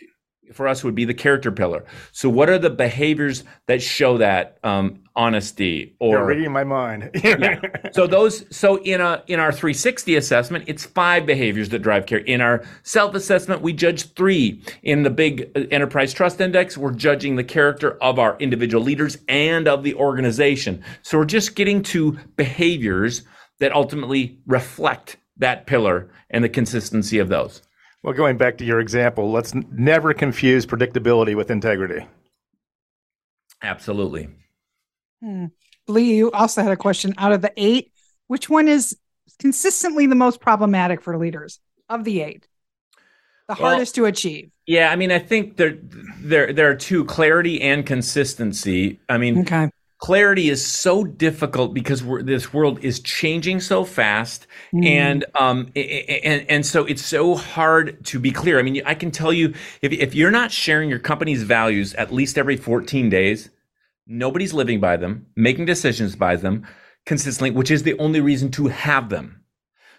for 0.52 0.68
us 0.68 0.84
would 0.84 0.94
be 0.94 1.04
the 1.04 1.14
character 1.14 1.50
pillar. 1.50 1.84
So, 2.12 2.28
what 2.28 2.48
are 2.48 2.58
the 2.58 2.70
behaviors 2.70 3.44
that 3.66 3.82
show 3.82 4.18
that 4.18 4.58
um, 4.62 5.00
honesty? 5.16 5.94
Or 5.98 6.16
You're 6.16 6.26
reading 6.26 6.52
my 6.52 6.64
mind. 6.64 7.10
yeah. 7.24 7.60
So 7.92 8.06
those. 8.06 8.44
So 8.54 8.76
in 8.82 9.00
a 9.00 9.22
in 9.26 9.40
our 9.40 9.52
360 9.52 10.16
assessment, 10.16 10.64
it's 10.66 10.84
five 10.84 11.26
behaviors 11.26 11.68
that 11.70 11.80
drive 11.80 12.06
care. 12.06 12.18
In 12.18 12.40
our 12.40 12.64
self 12.82 13.14
assessment, 13.14 13.62
we 13.62 13.72
judge 13.72 14.12
three. 14.14 14.62
In 14.82 15.02
the 15.02 15.10
big 15.10 15.50
uh, 15.54 15.60
enterprise 15.70 16.12
trust 16.12 16.40
index, 16.40 16.76
we're 16.76 16.92
judging 16.92 17.36
the 17.36 17.44
character 17.44 17.96
of 18.02 18.18
our 18.18 18.36
individual 18.38 18.82
leaders 18.82 19.18
and 19.28 19.68
of 19.68 19.82
the 19.82 19.94
organization. 19.94 20.82
So 21.02 21.18
we're 21.18 21.24
just 21.24 21.54
getting 21.54 21.82
to 21.84 22.18
behaviors 22.36 23.22
that 23.60 23.72
ultimately 23.72 24.38
reflect 24.46 25.16
that 25.36 25.66
pillar 25.66 26.10
and 26.30 26.44
the 26.44 26.48
consistency 26.48 27.18
of 27.18 27.28
those. 27.28 27.62
Well, 28.04 28.12
going 28.12 28.36
back 28.36 28.58
to 28.58 28.66
your 28.66 28.80
example, 28.80 29.32
let's 29.32 29.54
n- 29.54 29.66
never 29.72 30.12
confuse 30.12 30.66
predictability 30.66 31.34
with 31.34 31.50
integrity. 31.50 32.06
Absolutely. 33.62 34.28
Hmm. 35.22 35.46
Lee, 35.88 36.14
you 36.14 36.30
also 36.32 36.62
had 36.62 36.70
a 36.70 36.76
question. 36.76 37.14
Out 37.16 37.32
of 37.32 37.40
the 37.40 37.50
eight, 37.56 37.92
which 38.26 38.50
one 38.50 38.68
is 38.68 38.94
consistently 39.38 40.06
the 40.06 40.14
most 40.14 40.38
problematic 40.38 41.00
for 41.00 41.16
leaders 41.16 41.60
of 41.88 42.04
the 42.04 42.20
eight? 42.20 42.46
The 43.48 43.56
well, 43.58 43.70
hardest 43.70 43.94
to 43.94 44.04
achieve. 44.04 44.50
Yeah, 44.66 44.90
I 44.90 44.96
mean, 44.96 45.10
I 45.10 45.18
think 45.18 45.56
there 45.56 45.78
there 46.18 46.52
there 46.52 46.68
are 46.68 46.74
two: 46.74 47.06
clarity 47.06 47.62
and 47.62 47.86
consistency. 47.86 49.00
I 49.08 49.16
mean, 49.16 49.40
okay 49.40 49.70
clarity 50.04 50.50
is 50.50 50.62
so 50.62 51.02
difficult 51.02 51.72
because 51.72 52.04
this 52.24 52.52
world 52.52 52.78
is 52.84 53.00
changing 53.00 53.58
so 53.58 53.86
fast 53.86 54.46
mm. 54.70 54.84
and 54.84 55.24
um 55.40 55.60
and 55.74 56.44
and 56.50 56.66
so 56.66 56.84
it's 56.84 57.02
so 57.02 57.34
hard 57.34 58.04
to 58.04 58.18
be 58.18 58.30
clear 58.30 58.58
i 58.58 58.62
mean 58.62 58.82
i 58.84 58.94
can 58.94 59.10
tell 59.10 59.32
you 59.32 59.54
if, 59.80 59.92
if 59.92 60.14
you're 60.14 60.30
not 60.30 60.52
sharing 60.52 60.90
your 60.90 60.98
company's 60.98 61.42
values 61.42 61.94
at 61.94 62.12
least 62.12 62.36
every 62.36 62.54
14 62.54 63.08
days 63.08 63.48
nobody's 64.06 64.52
living 64.52 64.78
by 64.78 64.94
them 64.94 65.24
making 65.36 65.64
decisions 65.64 66.14
by 66.14 66.36
them 66.36 66.66
consistently 67.06 67.50
which 67.50 67.70
is 67.70 67.82
the 67.82 67.98
only 67.98 68.20
reason 68.20 68.50
to 68.50 68.66
have 68.66 69.08
them 69.08 69.40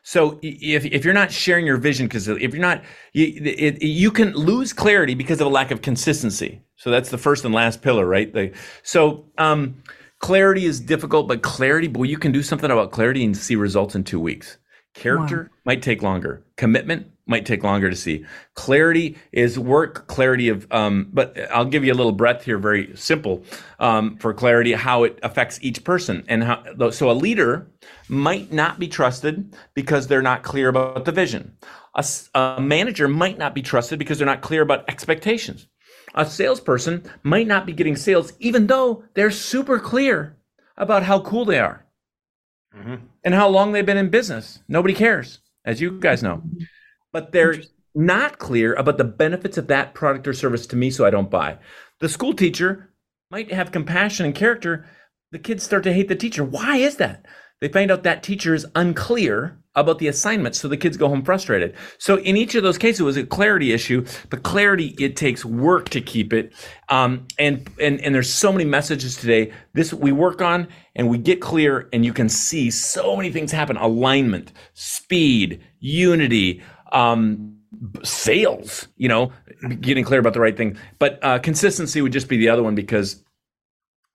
so 0.07 0.39
if, 0.43 0.85
if 0.85 1.03
you're 1.03 1.15
not 1.15 1.31
sharing 1.31 1.65
your 1.65 1.77
vision, 1.77 2.05
because 2.05 2.27
if 2.27 2.53
you're 2.53 2.61
not, 2.61 2.83
you, 3.13 3.41
it, 3.43 3.81
you 3.81 4.11
can 4.11 4.33
lose 4.33 4.71
clarity 4.71 5.15
because 5.15 5.41
of 5.41 5.47
a 5.47 5.49
lack 5.49 5.71
of 5.71 5.81
consistency. 5.81 6.61
So 6.75 6.91
that's 6.91 7.09
the 7.09 7.17
first 7.17 7.43
and 7.43 7.55
last 7.55 7.81
pillar, 7.81 8.05
right? 8.05 8.31
The, 8.31 8.53
so 8.83 9.25
um, 9.39 9.81
clarity 10.19 10.65
is 10.65 10.79
difficult, 10.79 11.27
but 11.27 11.41
clarity, 11.41 11.87
boy, 11.87 12.03
you 12.03 12.19
can 12.19 12.31
do 12.31 12.43
something 12.43 12.69
about 12.69 12.91
clarity 12.91 13.25
and 13.25 13.35
see 13.35 13.55
results 13.55 13.95
in 13.95 14.03
two 14.03 14.19
weeks. 14.19 14.59
Character 14.93 15.49
wow. 15.51 15.57
might 15.65 15.81
take 15.81 16.03
longer. 16.03 16.45
Commitment 16.55 17.07
might 17.27 17.45
take 17.45 17.63
longer 17.63 17.89
to 17.89 17.95
see. 17.95 18.25
Clarity 18.53 19.17
is 19.31 19.57
work. 19.57 20.07
Clarity 20.07 20.49
of, 20.49 20.67
um, 20.71 21.09
but 21.11 21.35
I'll 21.51 21.65
give 21.65 21.83
you 21.83 21.91
a 21.91 21.95
little 21.95 22.11
breadth 22.11 22.45
here, 22.45 22.57
very 22.57 22.95
simple 22.95 23.43
um, 23.79 24.17
for 24.17 24.33
clarity, 24.33 24.73
how 24.73 25.03
it 25.03 25.19
affects 25.23 25.59
each 25.61 25.83
person, 25.83 26.23
and 26.27 26.43
how. 26.43 26.63
So 26.91 27.09
a 27.09 27.13
leader 27.13 27.67
might 28.09 28.51
not 28.51 28.79
be 28.79 28.87
trusted 28.87 29.55
because 29.73 30.07
they're 30.07 30.21
not 30.21 30.43
clear 30.43 30.69
about 30.69 31.05
the 31.05 31.11
vision. 31.11 31.57
A, 31.95 32.05
a 32.35 32.61
manager 32.61 33.07
might 33.07 33.37
not 33.37 33.55
be 33.55 33.61
trusted 33.61 33.97
because 33.99 34.17
they're 34.17 34.25
not 34.25 34.41
clear 34.41 34.61
about 34.61 34.87
expectations 34.89 35.67
A 36.13 36.25
salesperson 36.25 37.03
might 37.23 37.47
not 37.47 37.65
be 37.65 37.73
getting 37.73 37.95
sales, 37.95 38.33
even 38.39 38.67
though 38.67 39.03
they're 39.13 39.31
super 39.31 39.79
clear 39.79 40.37
about 40.77 41.03
how 41.03 41.21
cool 41.21 41.45
they 41.45 41.59
are 41.59 41.85
mm-hmm. 42.75 42.95
and 43.23 43.33
how 43.33 43.47
long 43.47 43.71
they've 43.71 43.85
been 43.85 43.97
in 43.97 44.09
business. 44.09 44.59
Nobody 44.67 44.93
cares, 44.93 45.39
as 45.63 45.81
you 45.81 45.99
guys 45.99 46.21
know. 46.21 46.43
But 47.15 47.31
they're 47.31 47.61
not 47.95 48.39
clear 48.39 48.73
about 48.73 48.97
the 48.97 49.05
benefits 49.05 49.57
of 49.57 49.67
that 49.67 49.93
product 49.93 50.27
or 50.27 50.33
service 50.33 50.67
to 50.67 50.75
me, 50.75 50.91
so 50.91 51.05
I 51.05 51.11
don't 51.11 51.31
buy. 51.31 51.57
The 52.01 52.09
school 52.09 52.33
teacher 52.33 52.91
might 53.31 53.53
have 53.53 53.71
compassion 53.71 54.25
and 54.25 54.35
character. 54.35 54.85
The 55.31 55.39
kids 55.39 55.63
start 55.63 55.83
to 55.85 55.93
hate 55.93 56.09
the 56.09 56.17
teacher. 56.17 56.43
Why 56.43 56.75
is 56.75 56.97
that? 56.97 57.25
They 57.61 57.69
find 57.69 57.89
out 57.89 58.03
that 58.03 58.21
teacher 58.21 58.53
is 58.53 58.67
unclear 58.75 59.57
about 59.75 59.99
the 59.99 60.09
assignment, 60.09 60.55
so 60.55 60.67
the 60.67 60.75
kids 60.75 60.97
go 60.97 61.07
home 61.07 61.23
frustrated. 61.23 61.73
So 61.99 62.17
in 62.17 62.35
each 62.35 62.53
of 62.53 62.63
those 62.63 62.77
cases, 62.77 62.99
it 62.99 63.03
was 63.03 63.15
a 63.15 63.25
clarity 63.25 63.71
issue. 63.71 64.05
But 64.29 64.43
clarity, 64.43 64.93
it 64.99 65.15
takes 65.15 65.45
work 65.45 65.87
to 65.91 66.01
keep 66.01 66.33
it. 66.33 66.53
Um, 66.89 67.27
and 67.39 67.65
and 67.79 68.01
and 68.01 68.13
there's 68.13 68.33
so 68.33 68.51
many 68.51 68.65
messages 68.65 69.15
today. 69.15 69.53
This 69.73 69.93
we 69.93 70.11
work 70.11 70.41
on, 70.41 70.67
and 70.95 71.09
we 71.09 71.17
get 71.17 71.39
clear, 71.39 71.87
and 71.93 72.03
you 72.03 72.11
can 72.11 72.27
see 72.27 72.69
so 72.69 73.15
many 73.15 73.31
things 73.31 73.53
happen: 73.53 73.77
alignment, 73.77 74.51
speed, 74.73 75.63
unity. 75.79 76.61
Um, 76.95 77.55
sales, 78.03 78.87
you 78.97 79.09
know, 79.09 79.31
getting 79.81 80.03
clear 80.03 80.19
about 80.19 80.33
the 80.33 80.39
right 80.39 80.55
thing. 80.55 80.77
But 80.99 81.19
uh, 81.23 81.39
consistency 81.39 82.01
would 82.01 82.13
just 82.13 82.27
be 82.27 82.37
the 82.37 82.49
other 82.49 82.63
one 82.63 82.75
because, 82.75 83.23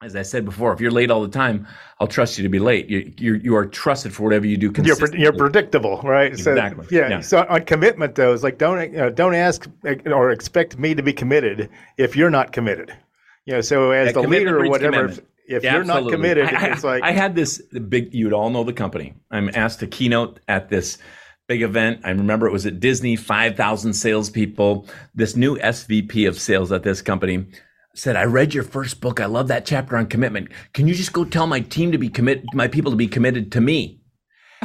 as 0.03 0.17
I 0.17 0.23
said 0.23 0.45
before, 0.45 0.73
if 0.73 0.81
you're 0.81 0.91
late 0.91 1.11
all 1.11 1.23
the 1.23 1.29
time, 1.29 1.67
I'll 1.99 2.07
trust 2.07 2.39
you 2.39 2.43
to 2.43 2.49
be 2.49 2.59
late. 2.59 2.89
You 2.89 3.13
you, 3.19 3.35
you 3.35 3.57
are 3.57 3.67
trusted 3.67 4.15
for 4.15 4.23
whatever 4.23 4.47
you 4.47 4.57
do. 4.57 4.73
You're, 4.83 5.15
you're 5.15 5.33
predictable, 5.33 6.01
right? 6.03 6.33
Exactly. 6.33 6.87
So, 6.87 6.95
yeah, 6.95 7.09
yeah, 7.09 7.21
So 7.21 7.47
on 7.49 7.65
commitment, 7.65 8.15
though, 8.15 8.33
it's 8.33 8.43
like 8.43 8.59
don't 8.59 8.97
uh, 8.97 9.11
don't 9.11 9.35
ask 9.35 9.69
or 10.07 10.31
expect 10.31 10.79
me 10.79 10.95
to 10.95 11.03
be 11.03 11.13
committed 11.13 11.69
if 11.99 12.17
you're 12.17 12.31
not 12.31 12.53
committed. 12.53 12.97
You 13.47 13.55
know, 13.55 13.61
so 13.61 13.91
as 13.91 14.07
yeah, 14.07 14.13
the 14.13 14.23
leader 14.23 14.61
or 14.61 14.69
whatever. 14.69 15.07
If, 15.07 15.21
if 15.47 15.65
yeah, 15.65 15.73
you're 15.73 15.81
absolutely. 15.81 16.11
not 16.13 16.17
committed, 16.17 16.45
I, 16.55 16.67
it's 16.69 16.85
like 16.85 17.03
I 17.03 17.11
had 17.11 17.35
this 17.35 17.61
big. 17.89 18.15
You'd 18.15 18.33
all 18.33 18.51
know 18.51 18.63
the 18.63 18.73
company. 18.73 19.15
I'm 19.33 19.51
asked 19.55 19.81
to 19.81 19.89
keynote 19.89 20.39
at 20.47 20.69
this 20.69 20.99
big 21.51 21.63
event. 21.63 22.01
I 22.05 22.11
remember 22.11 22.47
it 22.47 22.53
was 22.53 22.65
at 22.65 22.79
Disney, 22.79 23.17
5,000 23.17 23.93
salespeople. 23.93 24.87
This 25.17 25.35
new 25.35 25.59
SVP 25.59 26.29
of 26.29 26.41
sales 26.41 26.71
at 26.71 26.85
this 26.85 27.03
company 27.03 27.45
said, 27.97 28.15
I 28.15 28.23
read 28.23 28.55
your 28.55 28.63
first 28.63 29.01
book. 29.01 29.19
I 29.19 29.27
love 29.27 29.49
that 29.49 29.67
chapter 29.67 29.97
on 29.97 30.07
commitment. 30.07 30.51
Can 30.75 30.87
you 30.87 30.95
just 30.95 31.13
go 31.13 31.25
tell 31.25 31.49
my 31.49 31.59
team 31.59 31.91
to 31.91 31.99
be 31.99 32.09
committed, 32.09 32.45
my 32.55 32.69
people 32.69 32.93
to 32.93 32.97
be 32.97 33.09
committed 33.09 33.51
to 33.51 33.61
me? 33.61 34.01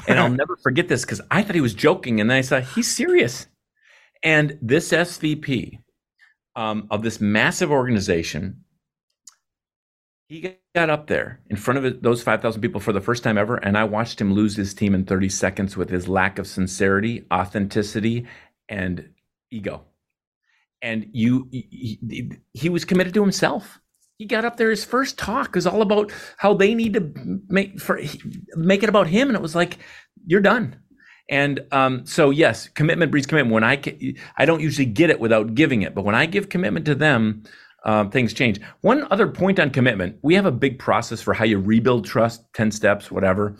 And 0.07 0.19
I'll 0.19 0.29
never 0.43 0.57
forget 0.57 0.87
this 0.87 1.03
because 1.03 1.21
I 1.31 1.41
thought 1.41 1.55
he 1.55 1.61
was 1.61 1.73
joking. 1.73 2.21
And 2.21 2.29
then 2.29 2.37
I 2.37 2.41
said, 2.41 2.65
he's 2.65 2.95
serious. 2.95 3.47
And 4.21 4.59
this 4.61 4.91
SVP 4.91 5.79
um, 6.55 6.85
of 6.91 7.01
this 7.01 7.19
massive 7.19 7.71
organization 7.71 8.63
he 10.27 10.57
got 10.73 10.89
up 10.89 11.07
there 11.07 11.39
in 11.49 11.55
front 11.55 11.83
of 11.83 12.01
those 12.01 12.23
5,000 12.23 12.61
people 12.61 12.81
for 12.81 12.91
the 12.91 13.01
first 13.01 13.23
time 13.23 13.37
ever, 13.37 13.57
and 13.57 13.77
I 13.77 13.83
watched 13.83 14.19
him 14.19 14.33
lose 14.33 14.55
his 14.55 14.73
team 14.73 14.95
in 14.95 15.05
30 15.05 15.29
seconds 15.29 15.77
with 15.77 15.89
his 15.89 16.07
lack 16.07 16.39
of 16.39 16.47
sincerity, 16.47 17.25
authenticity, 17.31 18.25
and 18.67 19.09
ego. 19.51 19.83
And 20.81 21.07
you, 21.11 21.47
he, 21.51 22.31
he 22.53 22.69
was 22.69 22.85
committed 22.85 23.13
to 23.13 23.21
himself. 23.21 23.79
He 24.17 24.25
got 24.25 24.45
up 24.45 24.57
there. 24.57 24.69
His 24.69 24.85
first 24.85 25.17
talk 25.17 25.55
was 25.55 25.67
all 25.67 25.81
about 25.81 26.11
how 26.37 26.53
they 26.53 26.73
need 26.73 26.93
to 26.93 27.41
make 27.49 27.79
for 27.79 27.99
make 28.55 28.81
it 28.81 28.89
about 28.89 29.07
him, 29.07 29.27
and 29.27 29.35
it 29.35 29.41
was 29.41 29.55
like, 29.55 29.79
"You're 30.25 30.41
done." 30.41 30.77
And 31.29 31.65
um, 31.71 32.05
so, 32.05 32.29
yes, 32.29 32.69
commitment 32.69 33.11
breeds 33.11 33.27
commitment. 33.27 33.53
When 33.53 33.63
I 33.63 33.81
I 34.37 34.45
don't 34.45 34.61
usually 34.61 34.85
get 34.85 35.09
it 35.09 35.19
without 35.19 35.53
giving 35.53 35.81
it, 35.81 35.93
but 35.93 36.05
when 36.05 36.15
I 36.15 36.27
give 36.27 36.47
commitment 36.47 36.85
to 36.85 36.95
them, 36.95 37.43
um, 37.85 38.09
things 38.09 38.33
change. 38.33 38.59
One 38.81 39.07
other 39.11 39.27
point 39.27 39.59
on 39.59 39.69
commitment 39.69 40.17
we 40.21 40.35
have 40.35 40.45
a 40.45 40.51
big 40.51 40.79
process 40.79 41.21
for 41.21 41.33
how 41.33 41.45
you 41.45 41.59
rebuild 41.59 42.05
trust, 42.05 42.43
10 42.53 42.71
steps, 42.71 43.11
whatever. 43.11 43.55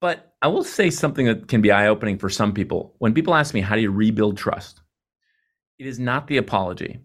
But 0.00 0.32
I 0.42 0.48
will 0.48 0.64
say 0.64 0.90
something 0.90 1.26
that 1.26 1.48
can 1.48 1.60
be 1.60 1.70
eye 1.70 1.88
opening 1.88 2.18
for 2.18 2.30
some 2.30 2.52
people. 2.52 2.94
When 2.98 3.14
people 3.14 3.34
ask 3.34 3.54
me, 3.54 3.60
how 3.60 3.76
do 3.76 3.82
you 3.82 3.90
rebuild 3.90 4.36
trust? 4.36 4.80
It 5.78 5.86
is 5.86 5.98
not 5.98 6.26
the 6.26 6.38
apology. 6.38 7.00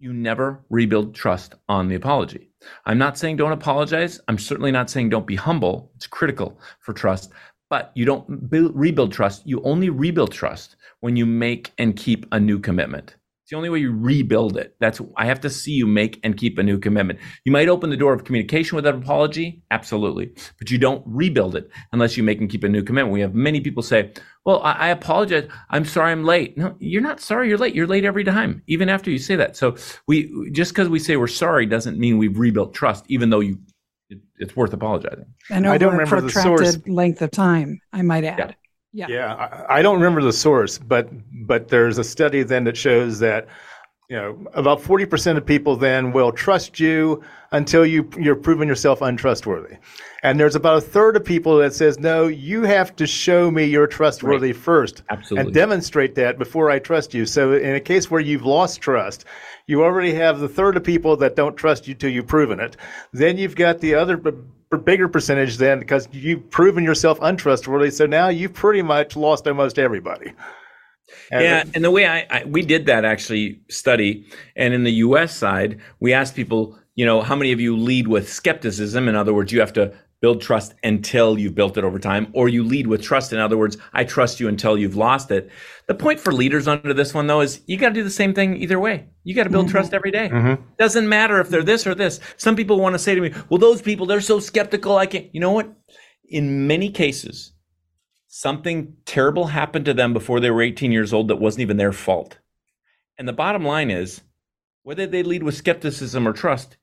You 0.00 0.12
never 0.12 0.64
rebuild 0.70 1.14
trust 1.14 1.54
on 1.68 1.88
the 1.88 1.96
apology. 1.96 2.50
I'm 2.86 2.98
not 2.98 3.18
saying 3.18 3.36
don't 3.36 3.52
apologize. 3.52 4.20
I'm 4.28 4.38
certainly 4.38 4.70
not 4.70 4.90
saying 4.90 5.08
don't 5.08 5.26
be 5.26 5.36
humble. 5.36 5.92
It's 5.96 6.06
critical 6.06 6.58
for 6.80 6.92
trust. 6.92 7.32
But 7.70 7.92
you 7.94 8.04
don't 8.04 8.48
build, 8.48 8.72
rebuild 8.74 9.12
trust. 9.12 9.46
You 9.46 9.60
only 9.62 9.90
rebuild 9.90 10.32
trust 10.32 10.76
when 11.00 11.16
you 11.16 11.26
make 11.26 11.72
and 11.78 11.96
keep 11.96 12.26
a 12.32 12.40
new 12.40 12.58
commitment. 12.58 13.16
It's 13.48 13.52
the 13.52 13.56
only 13.56 13.70
way 13.70 13.78
you 13.78 13.92
rebuild 13.92 14.58
it. 14.58 14.76
That's 14.78 15.00
I 15.16 15.24
have 15.24 15.40
to 15.40 15.48
see 15.48 15.72
you 15.72 15.86
make 15.86 16.20
and 16.22 16.36
keep 16.36 16.58
a 16.58 16.62
new 16.62 16.78
commitment. 16.78 17.18
You 17.46 17.52
might 17.52 17.70
open 17.70 17.88
the 17.88 17.96
door 17.96 18.12
of 18.12 18.24
communication 18.24 18.76
with 18.76 18.84
an 18.84 18.96
apology, 18.96 19.62
absolutely, 19.70 20.34
but 20.58 20.70
you 20.70 20.76
don't 20.76 21.02
rebuild 21.06 21.56
it 21.56 21.70
unless 21.92 22.14
you 22.18 22.22
make 22.22 22.42
and 22.42 22.50
keep 22.50 22.62
a 22.62 22.68
new 22.68 22.82
commitment. 22.82 23.14
We 23.14 23.22
have 23.22 23.34
many 23.34 23.62
people 23.62 23.82
say, 23.82 24.12
"Well, 24.44 24.60
I, 24.62 24.72
I 24.72 24.88
apologize. 24.88 25.48
I'm 25.70 25.86
sorry, 25.86 26.12
I'm 26.12 26.24
late." 26.24 26.58
No, 26.58 26.76
you're 26.78 27.00
not 27.00 27.20
sorry. 27.20 27.48
You're 27.48 27.56
late. 27.56 27.74
You're 27.74 27.86
late 27.86 28.04
every 28.04 28.22
time, 28.22 28.62
even 28.66 28.90
after 28.90 29.10
you 29.10 29.16
say 29.18 29.34
that. 29.36 29.56
So 29.56 29.76
we 30.06 30.50
just 30.52 30.72
because 30.72 30.90
we 30.90 30.98
say 30.98 31.16
we're 31.16 31.26
sorry 31.26 31.64
doesn't 31.64 31.98
mean 31.98 32.18
we've 32.18 32.38
rebuilt 32.38 32.74
trust, 32.74 33.06
even 33.08 33.30
though 33.30 33.40
you 33.40 33.58
it, 34.10 34.18
it's 34.36 34.56
worth 34.56 34.74
apologizing. 34.74 35.24
And 35.48 35.64
over 35.64 35.74
I 35.74 35.78
don't 35.78 35.92
remember 35.92 36.16
a 36.16 36.20
protracted 36.20 36.86
length 36.86 37.22
of 37.22 37.30
time, 37.30 37.80
I 37.94 38.02
might 38.02 38.24
add. 38.24 38.38
Yeah. 38.38 38.52
Yeah. 38.92 39.06
Yeah. 39.08 39.34
I, 39.34 39.78
I, 39.78 39.82
don't 39.82 39.96
remember 39.96 40.22
the 40.22 40.32
source, 40.32 40.78
but 40.78 41.08
but 41.46 41.68
there's 41.68 41.98
a 41.98 42.04
study 42.04 42.42
then 42.42 42.64
that 42.64 42.76
shows 42.76 43.18
that 43.18 43.46
you 44.08 44.16
know 44.16 44.38
about 44.54 44.80
40% 44.80 45.36
of 45.36 45.44
people 45.44 45.76
then 45.76 46.12
will 46.12 46.32
trust 46.32 46.80
you 46.80 47.22
until 47.52 47.84
you 47.84 48.08
you're 48.18 48.36
proven 48.36 48.66
yourself 48.66 49.02
untrustworthy. 49.02 49.76
And 50.22 50.40
there's 50.40 50.54
about 50.54 50.78
a 50.78 50.80
third 50.80 51.16
of 51.16 51.24
people 51.24 51.58
that 51.58 51.74
says, 51.74 51.98
no, 51.98 52.26
you 52.26 52.62
have 52.62 52.96
to 52.96 53.06
show 53.06 53.50
me 53.50 53.64
you're 53.64 53.86
trustworthy 53.86 54.52
right. 54.52 54.56
first. 54.56 55.02
Absolutely. 55.10 55.46
And 55.46 55.54
demonstrate 55.54 56.14
that 56.14 56.38
before 56.38 56.70
I 56.70 56.78
trust 56.78 57.12
you. 57.12 57.26
So 57.26 57.52
in 57.52 57.74
a 57.74 57.80
case 57.80 58.10
where 58.10 58.20
you've 58.20 58.46
lost 58.46 58.80
trust, 58.80 59.26
you 59.66 59.84
already 59.84 60.14
have 60.14 60.40
the 60.40 60.48
third 60.48 60.78
of 60.78 60.84
people 60.84 61.16
that 61.18 61.36
don't 61.36 61.56
trust 61.56 61.86
you 61.86 61.94
till 61.94 62.10
you've 62.10 62.26
proven 62.26 62.60
it. 62.60 62.76
Then 63.12 63.36
you've 63.36 63.56
got 63.56 63.80
the 63.80 63.94
other 63.94 64.16
bigger 64.16 65.08
percentage 65.08 65.58
then 65.58 65.80
because 65.80 66.08
you've 66.12 66.48
proven 66.50 66.82
yourself 66.82 67.18
untrustworthy. 67.20 67.90
So 67.90 68.06
now 68.06 68.28
you've 68.28 68.54
pretty 68.54 68.82
much 68.82 69.16
lost 69.16 69.46
almost 69.46 69.78
everybody. 69.78 70.32
And 71.30 71.42
yeah, 71.42 71.64
and 71.74 71.84
the 71.84 71.90
way 71.90 72.06
I, 72.06 72.26
I, 72.30 72.44
we 72.44 72.62
did 72.62 72.86
that 72.86 73.04
actually 73.04 73.60
study, 73.68 74.26
and 74.56 74.74
in 74.74 74.84
the 74.84 74.92
U.S. 74.92 75.36
side, 75.36 75.80
we 76.00 76.12
asked 76.12 76.34
people, 76.34 76.78
you 76.94 77.06
know, 77.06 77.22
how 77.22 77.36
many 77.36 77.52
of 77.52 77.60
you 77.60 77.76
lead 77.76 78.08
with 78.08 78.32
skepticism? 78.32 79.08
In 79.08 79.14
other 79.14 79.34
words, 79.34 79.52
you 79.52 79.60
have 79.60 79.72
to 79.74 79.92
build 80.20 80.40
trust 80.40 80.74
until 80.82 81.38
you've 81.38 81.54
built 81.54 81.76
it 81.76 81.84
over 81.84 81.98
time, 81.98 82.28
or 82.32 82.48
you 82.48 82.64
lead 82.64 82.86
with 82.86 83.02
trust. 83.02 83.32
In 83.32 83.38
other 83.38 83.56
words, 83.56 83.76
I 83.92 84.04
trust 84.04 84.40
you 84.40 84.48
until 84.48 84.76
you've 84.76 84.96
lost 84.96 85.30
it. 85.30 85.50
The 85.86 85.94
point 85.94 86.18
for 86.18 86.32
leaders 86.32 86.66
under 86.66 86.92
this 86.92 87.14
one, 87.14 87.26
though, 87.26 87.40
is 87.40 87.60
you 87.66 87.76
got 87.76 87.90
to 87.90 87.94
do 87.94 88.02
the 88.02 88.10
same 88.10 88.34
thing 88.34 88.56
either 88.56 88.80
way. 88.80 89.06
You 89.24 89.34
got 89.34 89.44
to 89.44 89.50
build 89.50 89.66
mm-hmm. 89.66 89.72
trust 89.72 89.94
every 89.94 90.10
day. 90.10 90.28
Mm-hmm. 90.28 90.62
Doesn't 90.78 91.08
matter 91.08 91.40
if 91.40 91.48
they're 91.48 91.62
this 91.62 91.86
or 91.86 91.94
this. 91.94 92.20
Some 92.36 92.56
people 92.56 92.80
want 92.80 92.94
to 92.94 92.98
say 92.98 93.14
to 93.14 93.20
me, 93.20 93.32
well, 93.48 93.58
those 93.58 93.80
people, 93.80 94.06
they're 94.06 94.20
so 94.20 94.40
skeptical. 94.40 94.96
I 94.96 95.06
can't. 95.06 95.32
You 95.32 95.40
know 95.40 95.52
what? 95.52 95.72
In 96.28 96.66
many 96.66 96.90
cases, 96.90 97.52
something 98.28 98.94
terrible 99.04 99.46
happened 99.46 99.86
to 99.86 99.94
them 99.94 100.12
before 100.12 100.38
they 100.38 100.50
were 100.50 100.62
18 100.62 100.92
years 100.92 101.12
old 101.12 101.28
that 101.28 101.36
wasn't 101.36 101.62
even 101.62 101.78
their 101.78 101.92
fault. 101.92 102.38
And 103.16 103.26
the 103.26 103.32
bottom 103.32 103.64
line 103.64 103.90
is, 103.90 104.20
whether 104.84 105.06
they 105.06 105.22
lead 105.22 105.42
with 105.42 105.56
skepticism 105.56 106.28
or 106.28 106.32
trust, 106.32 106.76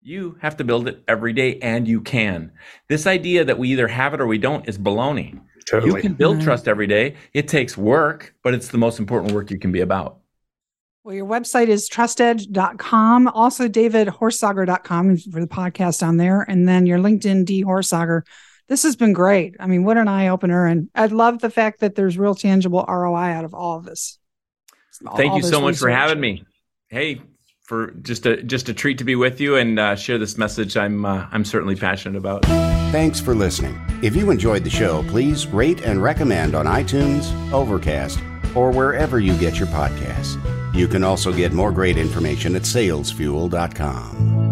you 0.00 0.38
have 0.40 0.56
to 0.56 0.64
build 0.64 0.88
it 0.88 1.02
every 1.06 1.32
day 1.32 1.58
and 1.60 1.86
you 1.86 2.00
can. 2.00 2.52
This 2.88 3.06
idea 3.06 3.44
that 3.44 3.58
we 3.58 3.68
either 3.68 3.88
have 3.88 4.14
it 4.14 4.20
or 4.20 4.26
we 4.26 4.38
don't 4.38 4.68
is 4.68 4.78
baloney. 4.78 5.40
Totally. 5.66 5.92
You 5.94 6.00
can 6.00 6.14
build 6.14 6.36
mm-hmm. 6.36 6.44
trust 6.44 6.66
every 6.66 6.86
day. 6.86 7.16
It 7.34 7.46
takes 7.46 7.76
work, 7.76 8.34
but 8.42 8.54
it's 8.54 8.68
the 8.68 8.78
most 8.78 8.98
important 8.98 9.32
work 9.32 9.50
you 9.50 9.58
can 9.58 9.70
be 9.70 9.80
about. 9.80 10.18
Well, 11.04 11.14
your 11.14 11.26
website 11.26 11.66
is 11.66 11.88
trustedge.com, 11.90 13.28
also 13.28 13.68
davidhorsager.com 13.68 15.16
for 15.16 15.40
the 15.40 15.48
podcast 15.48 16.06
on 16.06 16.16
there, 16.16 16.42
and 16.42 16.68
then 16.68 16.86
your 16.86 16.98
LinkedIn 16.98 17.44
D 17.44 17.64
Horsager. 17.64 18.22
This 18.72 18.84
has 18.84 18.96
been 18.96 19.12
great. 19.12 19.54
I 19.60 19.66
mean, 19.66 19.84
what 19.84 19.98
an 19.98 20.08
eye 20.08 20.28
opener. 20.28 20.64
And 20.64 20.88
I 20.94 21.04
love 21.04 21.40
the 21.40 21.50
fact 21.50 21.80
that 21.80 21.94
there's 21.94 22.16
real 22.16 22.34
tangible 22.34 22.82
ROI 22.88 23.18
out 23.18 23.44
of 23.44 23.52
all 23.52 23.76
of 23.76 23.84
this. 23.84 24.18
Thank 25.14 25.32
all 25.32 25.36
you 25.36 25.42
so 25.42 25.60
much 25.60 25.72
research. 25.72 25.80
for 25.82 25.90
having 25.90 26.18
me. 26.18 26.46
Hey, 26.88 27.20
for 27.64 27.90
just 28.00 28.24
a 28.24 28.42
just 28.42 28.70
a 28.70 28.74
treat 28.74 28.96
to 28.96 29.04
be 29.04 29.14
with 29.14 29.42
you 29.42 29.56
and 29.56 29.78
uh, 29.78 29.94
share 29.94 30.16
this 30.16 30.38
message. 30.38 30.78
I'm 30.78 31.04
uh, 31.04 31.26
I'm 31.30 31.44
certainly 31.44 31.76
passionate 31.76 32.16
about. 32.16 32.46
Thanks 32.46 33.20
for 33.20 33.34
listening. 33.34 33.78
If 34.00 34.16
you 34.16 34.30
enjoyed 34.30 34.64
the 34.64 34.70
show, 34.70 35.02
please 35.02 35.46
rate 35.48 35.82
and 35.82 36.02
recommend 36.02 36.54
on 36.54 36.64
iTunes, 36.64 37.30
Overcast, 37.52 38.20
or 38.54 38.70
wherever 38.70 39.20
you 39.20 39.36
get 39.36 39.58
your 39.58 39.68
podcasts. 39.68 40.42
You 40.74 40.88
can 40.88 41.04
also 41.04 41.30
get 41.30 41.52
more 41.52 41.72
great 41.72 41.98
information 41.98 42.56
at 42.56 42.62
salesfuel.com. 42.62 44.51